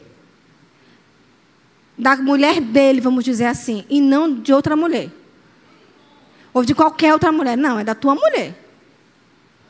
[1.97, 3.85] Da mulher dele, vamos dizer assim.
[3.89, 5.09] E não de outra mulher.
[6.53, 7.57] Ou de qualquer outra mulher.
[7.57, 8.53] Não, é da tua mulher.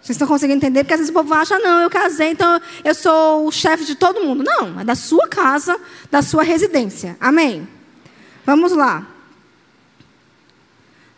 [0.01, 0.83] Vocês estão conseguindo entender?
[0.83, 3.95] Porque às vezes o povo acha, não, eu casei, então eu sou o chefe de
[3.95, 4.43] todo mundo.
[4.43, 5.79] Não, é da sua casa,
[6.11, 7.17] da sua residência.
[7.19, 7.67] Amém?
[8.45, 9.07] Vamos lá.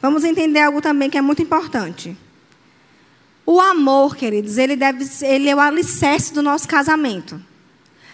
[0.01, 2.17] Vamos entender algo também que é muito importante.
[3.49, 7.41] O amor, queridos, ele, deve, ele é o alicerce do nosso casamento.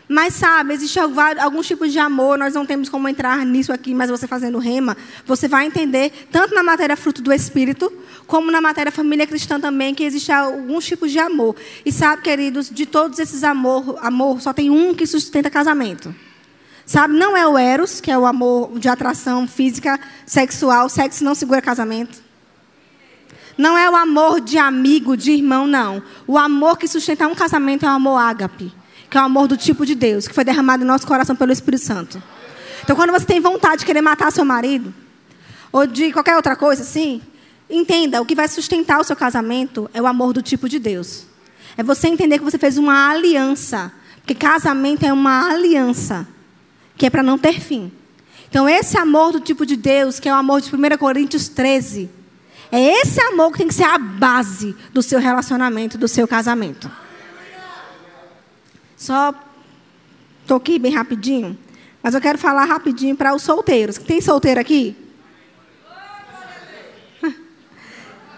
[0.08, 4.12] Mas sabe, existe alguns tipos de amor, nós não temos como entrar nisso aqui, mas
[4.12, 7.92] você fazendo rema, você vai entender, tanto na matéria fruto do Espírito,
[8.28, 11.56] como na matéria família cristã também, que existe alguns tipos de amor.
[11.84, 16.14] E sabe, queridos, de todos esses amor, amor só tem um que sustenta casamento.
[16.86, 21.34] Sabe, não é o eros, que é o amor de atração física, sexual, sexo não
[21.34, 22.22] segura casamento.
[23.58, 26.02] Não é o amor de amigo, de irmão, não.
[26.26, 28.74] O amor que sustenta um casamento é o amor ágape
[29.14, 31.52] que é o amor do tipo de Deus, que foi derramado em nosso coração pelo
[31.52, 32.22] Espírito Santo.
[32.84, 34.92] Então, quando você tem vontade de querer matar seu marido,
[35.72, 37.22] ou de qualquer outra coisa assim,
[37.70, 41.28] entenda, o que vai sustentar o seu casamento é o amor do tipo de Deus.
[41.78, 43.94] É você entender que você fez uma aliança.
[44.16, 46.28] Porque casamento é uma aliança,
[46.98, 47.92] que é para não ter fim.
[48.50, 52.10] Então, esse amor do tipo de Deus, que é o amor de 1 Coríntios 13,
[52.76, 56.90] é esse amor que tem que ser a base do seu relacionamento, do seu casamento.
[58.98, 59.32] Só
[60.42, 61.56] estou aqui bem rapidinho,
[62.02, 64.00] mas eu quero falar rapidinho para os solteiros.
[64.00, 64.98] Tem solteiro aqui?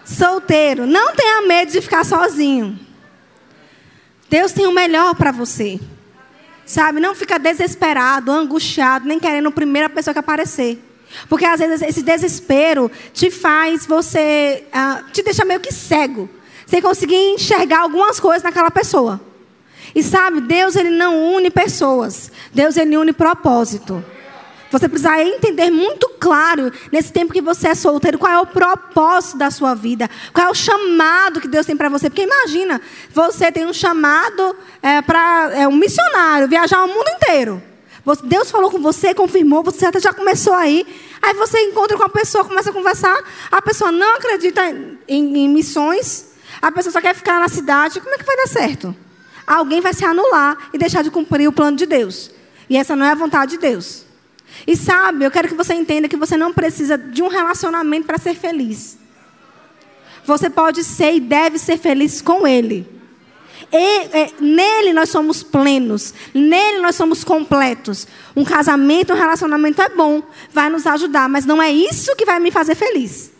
[0.04, 2.78] Solteiro, não tenha medo de ficar sozinho.
[4.28, 5.80] Deus tem o melhor para você.
[6.66, 10.78] Sabe, não fica desesperado, angustiado, nem querendo a primeira pessoa que aparecer.
[11.28, 16.28] Porque às vezes esse desespero te faz você, uh, te deixa meio que cego.
[16.66, 19.20] sem conseguir enxergar algumas coisas naquela pessoa.
[19.94, 22.30] E sabe, Deus ele não une pessoas.
[22.52, 24.04] Deus ele une propósito.
[24.70, 29.38] Você precisa entender muito claro, nesse tempo que você é solteiro, qual é o propósito
[29.38, 32.10] da sua vida, qual é o chamado que Deus tem para você.
[32.10, 32.80] Porque imagina,
[33.10, 37.62] você tem um chamado é, para é, um missionário, viajar o mundo inteiro.
[38.22, 40.86] Deus falou com você, confirmou, você até já começou aí.
[41.20, 43.18] Aí você encontra com a pessoa, começa a conversar,
[43.50, 44.62] a pessoa não acredita
[45.08, 46.26] em, em missões,
[46.62, 48.00] a pessoa só quer ficar na cidade.
[48.00, 48.94] Como é que vai dar certo?
[49.44, 52.30] Alguém vai se anular e deixar de cumprir o plano de Deus.
[52.70, 54.04] E essa não é a vontade de Deus.
[54.66, 58.18] E sabe, eu quero que você entenda que você não precisa de um relacionamento para
[58.18, 58.98] ser feliz.
[60.24, 62.95] Você pode ser e deve ser feliz com Ele.
[63.72, 63.76] E,
[64.16, 68.06] é, nele nós somos plenos, nele nós somos completos.
[68.34, 72.38] Um casamento, um relacionamento é bom, vai nos ajudar, mas não é isso que vai
[72.38, 73.32] me fazer feliz.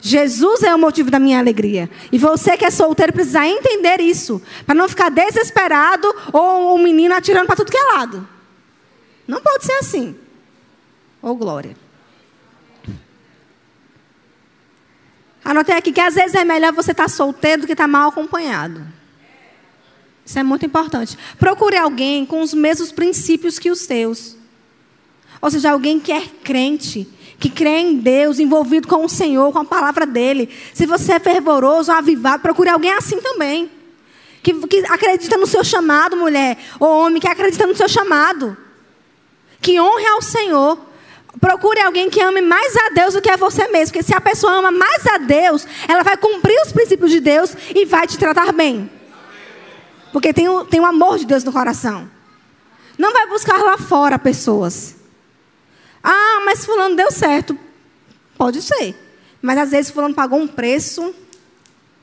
[0.00, 1.88] Jesus é o motivo da minha alegria.
[2.12, 7.14] E você que é solteiro precisa entender isso, para não ficar desesperado ou um menino
[7.14, 8.28] atirando para tudo que é lado.
[9.26, 10.14] Não pode ser assim.
[11.22, 11.74] Ô oh, glória.
[15.42, 17.88] Anotei aqui que às vezes é melhor você estar tá solteiro do que estar tá
[17.88, 18.86] mal acompanhado.
[20.24, 21.18] Isso é muito importante.
[21.38, 24.36] Procure alguém com os mesmos princípios que os seus.
[25.40, 27.06] Ou seja, alguém que é crente,
[27.38, 30.48] que crê em Deus, envolvido com o Senhor, com a palavra dele.
[30.72, 33.70] Se você é fervoroso, avivado, procure alguém assim também.
[34.42, 38.56] Que, que acredita no seu chamado, mulher, ou homem, que acredita no seu chamado.
[39.60, 40.78] Que honre ao Senhor.
[41.38, 43.92] Procure alguém que ame mais a Deus do que a você mesmo.
[43.92, 47.54] Porque se a pessoa ama mais a Deus, ela vai cumprir os princípios de Deus
[47.74, 48.90] e vai te tratar bem.
[50.14, 52.08] Porque tem o, tem o amor de Deus no coração.
[52.96, 54.94] Não vai buscar lá fora pessoas.
[56.00, 57.58] Ah, mas fulano deu certo.
[58.38, 58.94] Pode ser.
[59.42, 61.12] Mas às vezes fulano pagou um preço.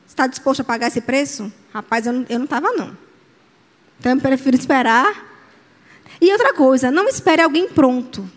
[0.06, 1.50] Está disposto a pagar esse preço?
[1.74, 2.98] Rapaz, eu não estava não.
[3.98, 5.16] Então eu prefiro esperar.
[6.20, 8.30] E outra coisa, não espere alguém pronto.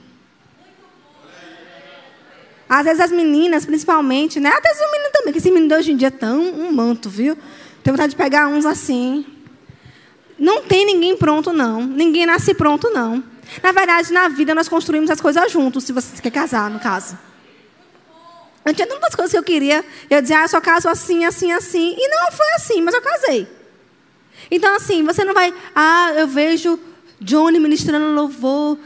[2.68, 4.50] Às vezes as meninas, principalmente, né?
[4.50, 7.10] Até os meninos também, que esse menino de hoje em dia é tão um manto,
[7.10, 7.36] viu?
[7.82, 9.33] Tenho vontade de pegar uns assim.
[10.38, 11.82] Não tem ninguém pronto, não.
[11.82, 13.22] Ninguém nasce pronto, não.
[13.62, 17.18] Na verdade, na vida nós construímos as coisas juntos, se você quer casar, no caso.
[18.64, 19.84] Eu tinha tantas coisas que eu queria.
[20.08, 21.94] Eu dizia, ah, eu só caso assim, assim, assim.
[21.98, 23.46] E não foi assim, mas eu casei.
[24.50, 26.78] Então, assim, você não vai, ah, eu vejo
[27.24, 28.78] Johnny ministrando louvor,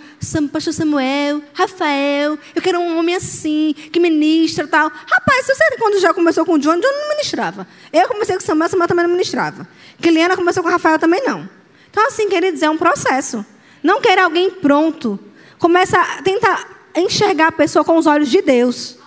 [0.52, 4.88] pastor Samuel, Rafael, eu quero um homem assim, que ministra tal.
[4.88, 7.66] Rapaz, você quando já começou com o Johnny, Johnny não ministrava.
[7.92, 9.66] Eu comecei com Samuel, Samuel também não ministrava.
[10.00, 11.48] Kiliana começou com Rafael também não.
[11.90, 13.44] Então, assim, queridos, é um processo.
[13.82, 15.18] Não querer alguém pronto.
[15.58, 18.98] Começa a tentar enxergar a pessoa com os olhos de Deus.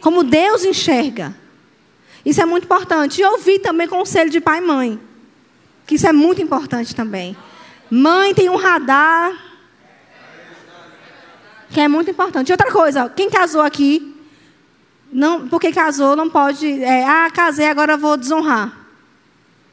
[0.00, 1.34] Como Deus enxerga.
[2.24, 3.20] Isso é muito importante.
[3.20, 5.11] E ouvir também conselho de pai e mãe.
[5.86, 7.36] Que isso é muito importante também.
[7.90, 9.32] Mãe tem um radar.
[11.70, 12.48] Que é muito importante.
[12.48, 14.14] E outra coisa, quem casou aqui,
[15.12, 16.82] não, porque casou, não pode.
[16.82, 18.72] É, ah, casei, agora vou desonrar.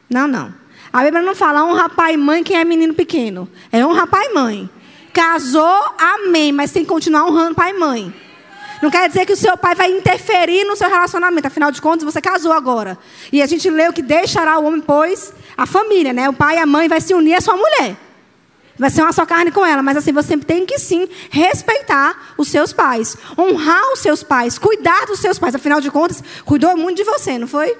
[0.09, 0.53] Não, não.
[0.91, 3.47] A Bíblia não fala honra pai e mãe quem é menino pequeno.
[3.71, 4.69] É honra pai e mãe.
[5.13, 8.13] Casou, amém, mas tem que continuar honrando pai e mãe.
[8.81, 11.47] Não quer dizer que o seu pai vai interferir no seu relacionamento.
[11.47, 12.97] Afinal de contas, você casou agora.
[13.31, 16.29] E a gente leu que deixará o homem, pois, a família, né?
[16.29, 17.97] O pai e a mãe vai se unir à sua mulher.
[18.77, 19.83] Vai ser uma só carne com ela.
[19.83, 23.17] Mas assim, você tem que sim respeitar os seus pais.
[23.37, 24.57] Honrar os seus pais.
[24.57, 25.53] Cuidar dos seus pais.
[25.53, 27.77] Afinal de contas, cuidou muito de você, não foi?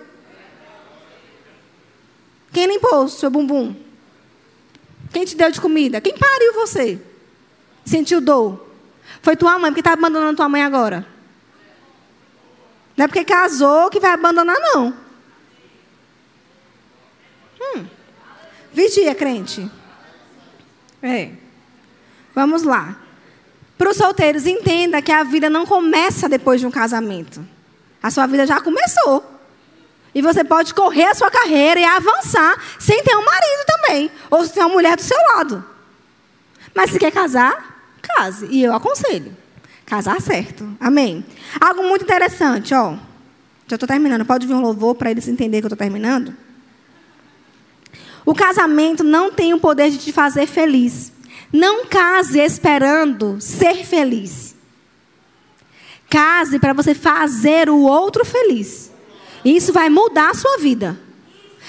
[2.52, 3.74] Quem limpou o seu bumbum?
[5.14, 6.02] Quem te deu de comida?
[6.02, 7.00] Quem pariu você?
[7.86, 8.69] Sentiu dor?
[9.22, 11.06] Foi tua mãe, porque está abandonando tua mãe agora.
[12.96, 14.94] Não é porque casou que vai abandonar, não.
[17.62, 17.86] Hum.
[18.74, 19.70] Vigia, crente.
[21.02, 21.32] É.
[22.36, 22.98] Vamos lá.
[23.78, 27.46] Para os solteiros, entenda que a vida não começa depois de um casamento.
[28.04, 29.40] A sua vida já começou.
[30.14, 34.12] E você pode correr a sua carreira e avançar sem ter um marido também.
[34.30, 35.64] Ou sem uma mulher do seu lado.
[36.76, 37.79] Mas se quer casar,
[38.16, 38.48] case.
[38.50, 39.36] E eu aconselho.
[39.86, 40.70] Casar certo.
[40.80, 41.26] Amém.
[41.60, 42.96] Algo muito interessante, ó.
[43.68, 44.26] Já estou terminando.
[44.26, 46.34] Pode vir um louvor para eles entenderem que eu estou terminando?
[48.26, 51.12] O casamento não tem o poder de te fazer feliz.
[51.52, 54.56] Não case esperando ser feliz.
[56.10, 58.92] Case para você fazer o outro feliz.
[59.44, 61.00] Isso vai mudar a sua vida.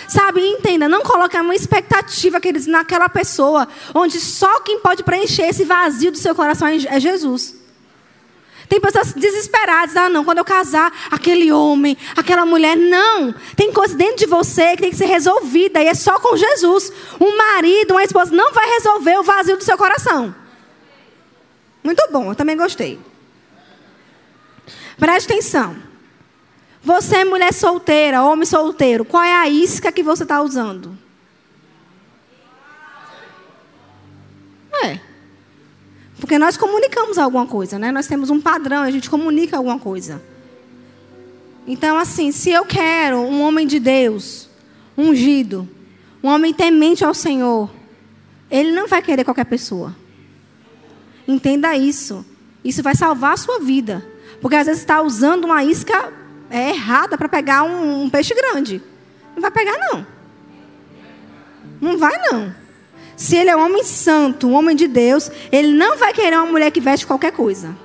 [0.08, 5.64] Sabe, entenda, não coloque uma expectativa queridos, naquela pessoa, onde só quem pode preencher esse
[5.64, 7.60] vazio do seu coração é Jesus.
[8.70, 9.96] Tem pessoas desesperadas.
[9.96, 12.76] Ah, não, quando eu casar, aquele homem, aquela mulher.
[12.76, 13.34] Não.
[13.56, 15.82] Tem coisa dentro de você que tem que ser resolvida.
[15.82, 16.92] E é só com Jesus.
[17.20, 20.32] Um marido, uma esposa não vai resolver o vazio do seu coração.
[21.82, 23.00] Muito bom, eu também gostei.
[24.96, 25.89] Preste atenção.
[26.82, 29.04] Você é mulher solteira, homem solteiro.
[29.04, 30.96] Qual é a isca que você está usando?
[34.82, 34.98] É.
[36.18, 37.92] Porque nós comunicamos alguma coisa, né?
[37.92, 40.22] Nós temos um padrão, a gente comunica alguma coisa.
[41.66, 44.48] Então, assim, se eu quero um homem de Deus,
[44.96, 45.68] ungido,
[46.22, 47.70] um homem temente ao Senhor,
[48.50, 49.94] ele não vai querer qualquer pessoa.
[51.28, 52.24] Entenda isso.
[52.64, 54.04] Isso vai salvar a sua vida.
[54.40, 56.12] Porque às vezes está usando uma isca
[56.50, 58.82] é, errada para pegar um, um peixe grande.
[59.34, 60.06] Não vai pegar, não.
[61.80, 62.54] Não vai, não.
[63.16, 66.46] Se ele é um homem santo, um homem de Deus, ele não vai querer uma
[66.46, 67.76] mulher que veste qualquer coisa.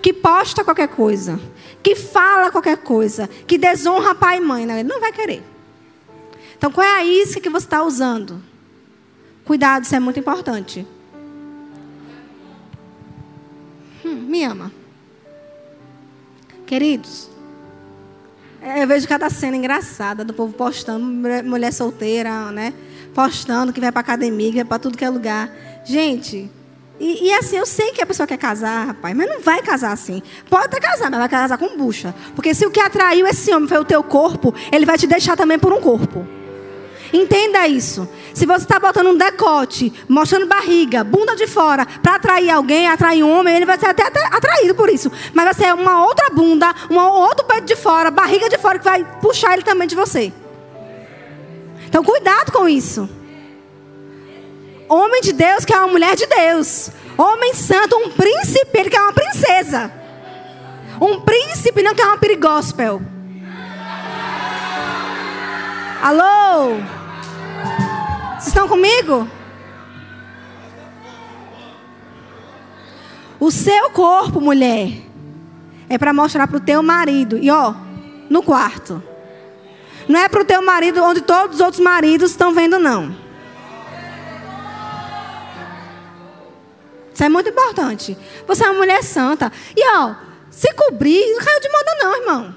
[0.00, 1.38] Que posta qualquer coisa.
[1.82, 3.28] Que fala qualquer coisa.
[3.46, 4.66] Que desonra pai e mãe.
[4.66, 5.42] Não, ele não vai querer.
[6.56, 8.42] Então, qual é a isca que você está usando?
[9.44, 10.86] Cuidado, isso é muito importante.
[14.04, 14.72] Hum, me ama.
[16.66, 17.28] Queridos,
[18.76, 21.04] eu vejo cada cena engraçada do povo postando,
[21.44, 22.72] mulher solteira, né?
[23.12, 25.50] postando que vai para academia, que vai para tudo que é lugar.
[25.84, 26.50] Gente,
[26.98, 29.92] e, e, assim, eu sei que a pessoa quer casar, rapaz, mas não vai casar
[29.92, 30.22] assim.
[30.48, 32.14] Pode até casar, mas vai casar com bucha.
[32.34, 35.36] Porque se o que atraiu esse homem foi o teu corpo, ele vai te deixar
[35.36, 36.26] também por um corpo.
[37.12, 38.08] Entenda isso.
[38.32, 43.22] Se você está botando um decote, mostrando barriga, bunda de fora, para atrair alguém, atrair
[43.22, 45.12] um homem, ele vai ser até, atraído por isso.
[45.34, 48.84] Mas vai ser uma outra bunda, um outro peito de fora, barriga de fora, que
[48.84, 50.32] vai puxar ele também de você.
[51.86, 53.08] Então, cuidado com isso.
[54.88, 56.90] Homem de Deus quer uma mulher de Deus.
[57.18, 59.92] Homem santo, um príncipe, ele quer uma princesa.
[60.98, 63.02] Um príncipe não quer uma perigospel.
[66.02, 67.01] Alô?
[68.42, 69.28] Vocês estão comigo?
[73.38, 74.90] O seu corpo, mulher,
[75.88, 77.38] é para mostrar para o teu marido.
[77.38, 77.72] E ó,
[78.28, 79.00] no quarto.
[80.08, 83.14] Não é para o teu marido onde todos os outros maridos estão vendo, não.
[87.14, 88.18] Isso é muito importante.
[88.48, 89.52] Você é uma mulher santa.
[89.76, 90.16] E ó,
[90.50, 92.56] se cobrir, não caiu de moda não, irmão.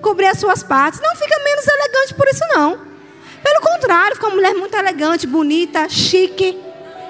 [0.00, 0.98] Cobrir as suas partes.
[0.98, 2.91] Não fica menos elegante por isso, não.
[3.42, 6.58] Pelo contrário, fica uma mulher muito elegante, bonita, chique,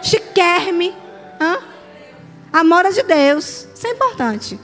[0.03, 0.95] chiquerme.
[1.41, 1.59] Hã?
[2.53, 3.69] Amora de Deus.
[3.75, 4.59] Isso é importante.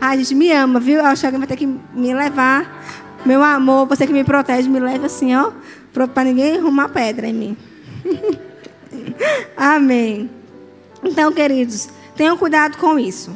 [0.00, 0.98] Ai, gente me ama, viu?
[0.98, 2.84] Eu acho que vai ter que me levar
[3.24, 5.50] meu amor, você que me protege, me leve assim, ó,
[6.12, 7.56] para ninguém arrumar pedra em mim.
[9.56, 10.30] Amém.
[11.02, 13.34] Então, queridos, tenham cuidado com isso.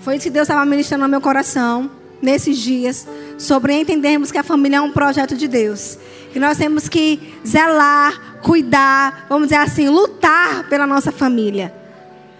[0.00, 1.90] Foi isso que Deus estava ministrando no meu coração
[2.20, 3.06] nesses dias,
[3.38, 5.98] sobre entendermos que a família é um projeto de Deus.
[6.32, 11.72] Que nós temos que zelar, cuidar, vamos dizer assim, lutar pela nossa família.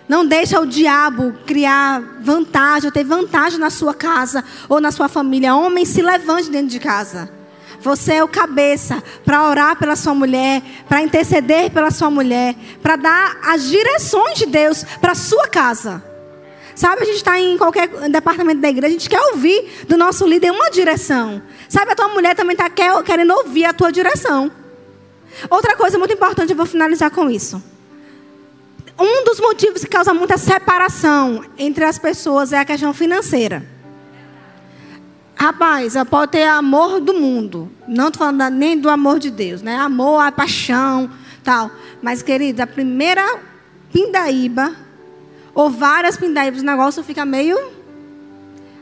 [0.08, 5.08] Não deixa o diabo criar vantagem, ou ter vantagem na sua casa ou na sua
[5.08, 5.54] família.
[5.54, 7.28] Homem, se levante dentro de casa.
[7.80, 12.96] Você é o cabeça para orar pela sua mulher, para interceder pela sua mulher, para
[12.96, 16.02] dar as direções de Deus para sua casa.
[16.76, 20.24] Sabe, a gente está em qualquer departamento da igreja, a gente quer ouvir do nosso
[20.24, 21.42] líder uma direção.
[21.68, 22.70] Sabe, a tua mulher também está
[23.02, 24.52] querendo ouvir a tua direção.
[25.50, 27.60] Outra coisa muito importante, eu vou finalizar com isso
[28.98, 33.66] um dos motivos que causa muita separação entre as pessoas é a questão financeira.
[35.34, 37.70] Rapaz, pode ter amor do mundo.
[37.86, 39.76] Não estou falando nem do amor de Deus, né?
[39.76, 41.10] Amor, a paixão,
[41.44, 41.70] tal.
[42.00, 43.40] Mas, querida, a primeira
[43.92, 44.74] pindaíba,
[45.56, 47.58] ou várias pindaíbas, o negócio fica meio.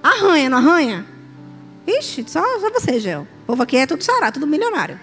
[0.03, 1.07] Arranha, não arranha?
[1.87, 3.29] Ixi, só, só você, Gel.
[3.45, 4.99] O povo aqui é tudo sará, tudo milionário.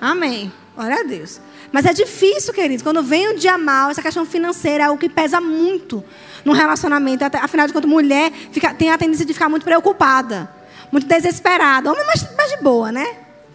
[0.00, 0.52] Amém.
[0.74, 1.40] Glória a Deus.
[1.70, 2.82] Mas é difícil, queridos.
[2.82, 6.02] Quando vem o dia mal, essa questão financeira é o que pesa muito
[6.44, 7.24] no relacionamento.
[7.40, 10.50] Afinal de contas, mulher fica, tem a tendência de ficar muito preocupada,
[10.90, 11.92] muito desesperada.
[11.92, 13.06] Homem mais, mais de boa, né?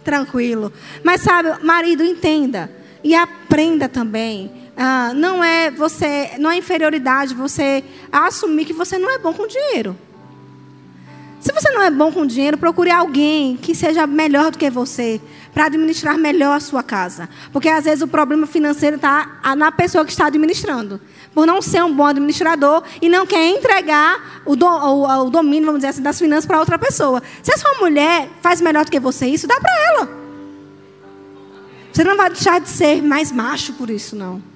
[0.02, 0.72] Tranquilo.
[1.04, 2.70] Mas sabe, marido, entenda.
[3.04, 4.65] E aprenda também.
[4.76, 9.46] Ah, não é você, não é inferioridade você assumir que você não é bom com
[9.46, 9.96] dinheiro.
[11.40, 15.20] Se você não é bom com dinheiro, procure alguém que seja melhor do que você
[15.54, 17.28] para administrar melhor a sua casa.
[17.52, 21.00] Porque às vezes o problema financeiro está na pessoa que está administrando.
[21.32, 25.66] Por não ser um bom administrador e não quer entregar o, do, o, o domínio,
[25.66, 27.22] vamos dizer assim, das finanças para outra pessoa.
[27.42, 30.08] Se a sua mulher faz melhor do que você isso, dá para ela.
[31.92, 34.55] Você não vai deixar de ser mais macho por isso, não.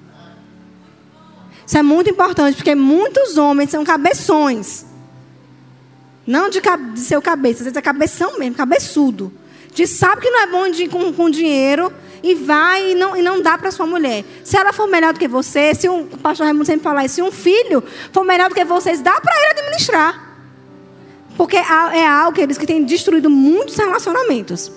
[1.71, 4.85] Isso é muito importante, porque muitos homens são cabeções.
[6.27, 9.31] Não de, de seu cabeça, às vezes é cabeção mesmo, cabeçudo.
[9.73, 11.89] De sabe que não é bom de, com, com dinheiro
[12.21, 14.25] e vai e não, e não dá para sua mulher.
[14.43, 17.15] Se ela for melhor do que você, se um, o pastor Raimundo sempre fala isso,
[17.15, 20.35] se um filho for melhor do que vocês, dá para ele administrar.
[21.37, 24.69] Porque é algo, queridos, que tem destruído muitos relacionamentos.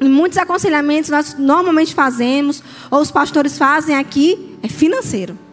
[0.00, 5.43] E muitos aconselhamentos nós normalmente fazemos, ou os pastores fazem aqui, é financeiro.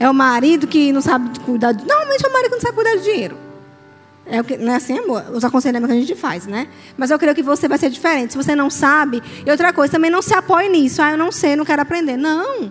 [0.00, 1.72] É o marido que não sabe cuidar.
[1.72, 3.36] De, normalmente é o marido que não sabe cuidar de dinheiro.
[4.30, 5.24] É o que, não é assim, amor?
[5.32, 6.68] Os aconselhamentos que a gente faz, né?
[6.96, 8.32] Mas eu creio que você vai ser diferente.
[8.32, 11.00] Se você não sabe, e outra coisa, também não se apoie nisso.
[11.00, 12.16] Ah, eu não sei, não quero aprender.
[12.16, 12.70] Não.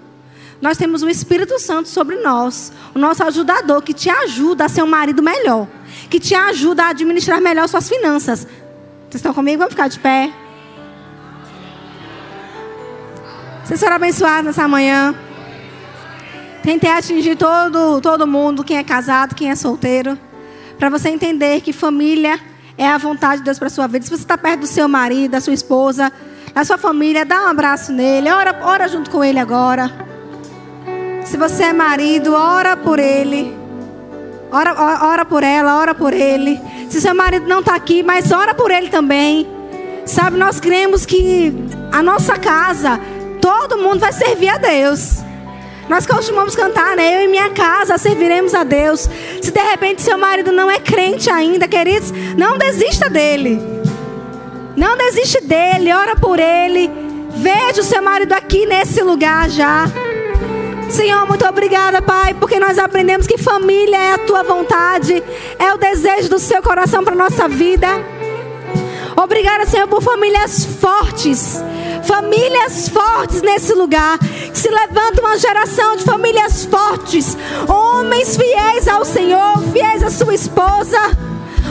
[0.62, 4.84] Nós temos o Espírito Santo sobre nós, o nosso ajudador, que te ajuda a ser
[4.84, 5.68] um marido melhor,
[6.10, 8.42] que te ajuda a administrar melhor suas finanças.
[8.42, 9.60] Vocês estão comigo?
[9.60, 10.32] Vamos ficar de pé.
[13.64, 15.14] Vocês foram abençoados nessa manhã.
[16.68, 20.20] Tentei atingir todo, todo mundo, quem é casado, quem é solteiro
[20.78, 22.38] para você entender que família
[22.78, 24.04] é a vontade de Deus para sua vida.
[24.04, 26.12] Se você está perto do seu marido, da sua esposa,
[26.54, 29.90] da sua família, dá um abraço nele, ora, ora junto com ele agora.
[31.24, 33.56] Se você é marido, ora por ele.
[34.52, 36.60] Ora, ora por ela, ora por ele.
[36.90, 39.48] Se seu marido não está aqui, mas ora por ele também.
[40.06, 41.54] Sabe, nós cremos que
[41.94, 43.00] a nossa casa,
[43.40, 45.17] todo mundo vai servir a Deus.
[45.90, 47.18] Nós costumamos cantar, né?
[47.18, 49.10] Eu e minha casa serviremos a Deus.
[49.42, 53.62] Se de repente seu marido não é crente ainda, queridos, não desista dele.
[54.76, 56.92] Não desiste dele, ora por ele.
[57.38, 59.86] Veja o seu marido aqui nesse lugar já.
[60.90, 65.22] Senhor, muito obrigada, Pai, porque nós aprendemos que família é a tua vontade,
[65.60, 67.88] é o desejo do seu coração para nossa vida.
[69.16, 71.62] Obrigada, Senhor, por famílias fortes.
[72.04, 74.18] Famílias fortes nesse lugar.
[74.54, 77.38] Se levanta uma geração de famílias fortes.
[77.68, 81.00] Homens fiéis ao Senhor, fiéis à sua esposa.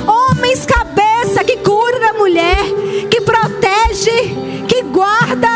[0.07, 2.64] Homens cabeça que cura da mulher,
[3.11, 4.35] que protege,
[4.68, 5.49] que guarda,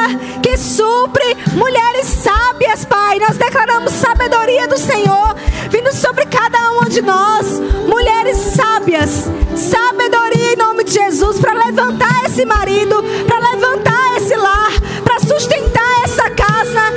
[0.42, 1.36] que supre.
[1.52, 3.18] Mulheres sábias, Pai.
[3.18, 5.36] Nós declaramos sabedoria do Senhor
[5.70, 7.60] vindo sobre cada uma de nós.
[7.86, 13.89] Mulheres sábias, sabedoria em nome de Jesus para levantar esse marido, para levantar
[14.30, 14.70] esse lar,
[15.02, 16.92] para sustentar essa casa.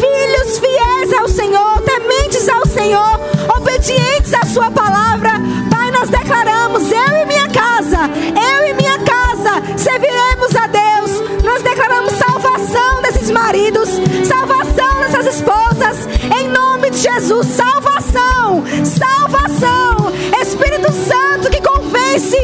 [0.00, 3.20] Filhos fiéis ao Senhor, tementes ao Senhor,
[3.56, 5.32] obedientes à Sua palavra.
[5.70, 8.08] Pai, nós declaramos: eu e minha casa,
[8.52, 11.42] eu e minha casa serviremos a Deus.
[11.42, 13.88] Nós declaramos salvação desses maridos,
[14.24, 16.06] salvação dessas esposas,
[16.38, 17.46] em nome de Jesus.
[17.46, 20.12] Salvação, salvação.
[20.40, 22.36] Espírito Santo que convence,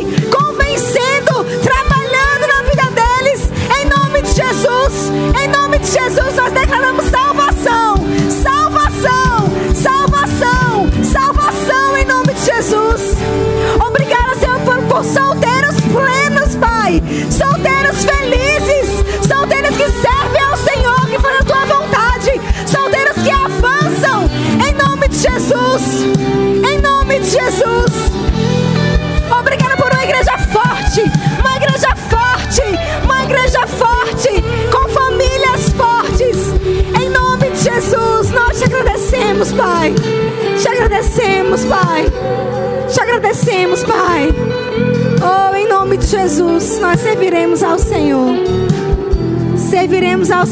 [5.32, 7.13] Em nome de Jesus, nós declaramos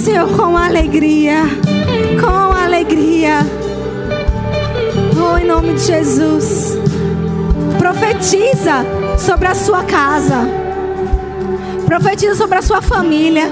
[0.02, 1.44] Senhor com alegria.
[2.20, 3.38] Com alegria.
[5.16, 6.76] Oh, em nome de Jesus.
[7.78, 8.84] Profetiza
[9.16, 10.38] sobre a sua casa.
[11.86, 13.48] Profetiza sobre a sua família.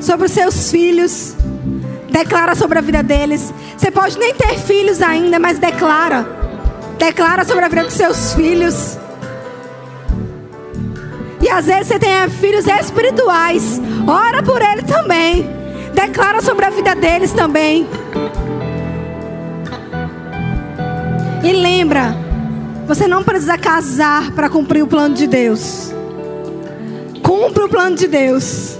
[0.00, 1.34] Sobre os seus filhos.
[2.10, 3.52] Declara sobre a vida deles.
[3.76, 6.26] Você pode nem ter filhos ainda, mas declara.
[6.98, 8.96] Declara sobre a vida dos seus filhos.
[11.42, 13.78] E às vezes você tem filhos espirituais.
[14.06, 15.48] Ora por ele também.
[15.94, 17.86] Declara sobre a vida deles também.
[21.42, 22.16] E lembra,
[22.86, 25.92] você não precisa casar para cumprir o plano de Deus.
[27.22, 28.78] Cumpra o plano de Deus.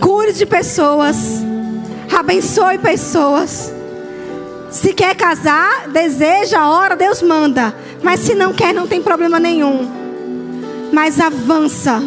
[0.00, 1.16] Cure de pessoas.
[2.14, 3.72] Abençoe pessoas.
[4.70, 7.74] Se quer casar, deseja, ora, Deus manda.
[8.02, 9.90] Mas se não quer, não tem problema nenhum.
[10.92, 12.02] Mas avança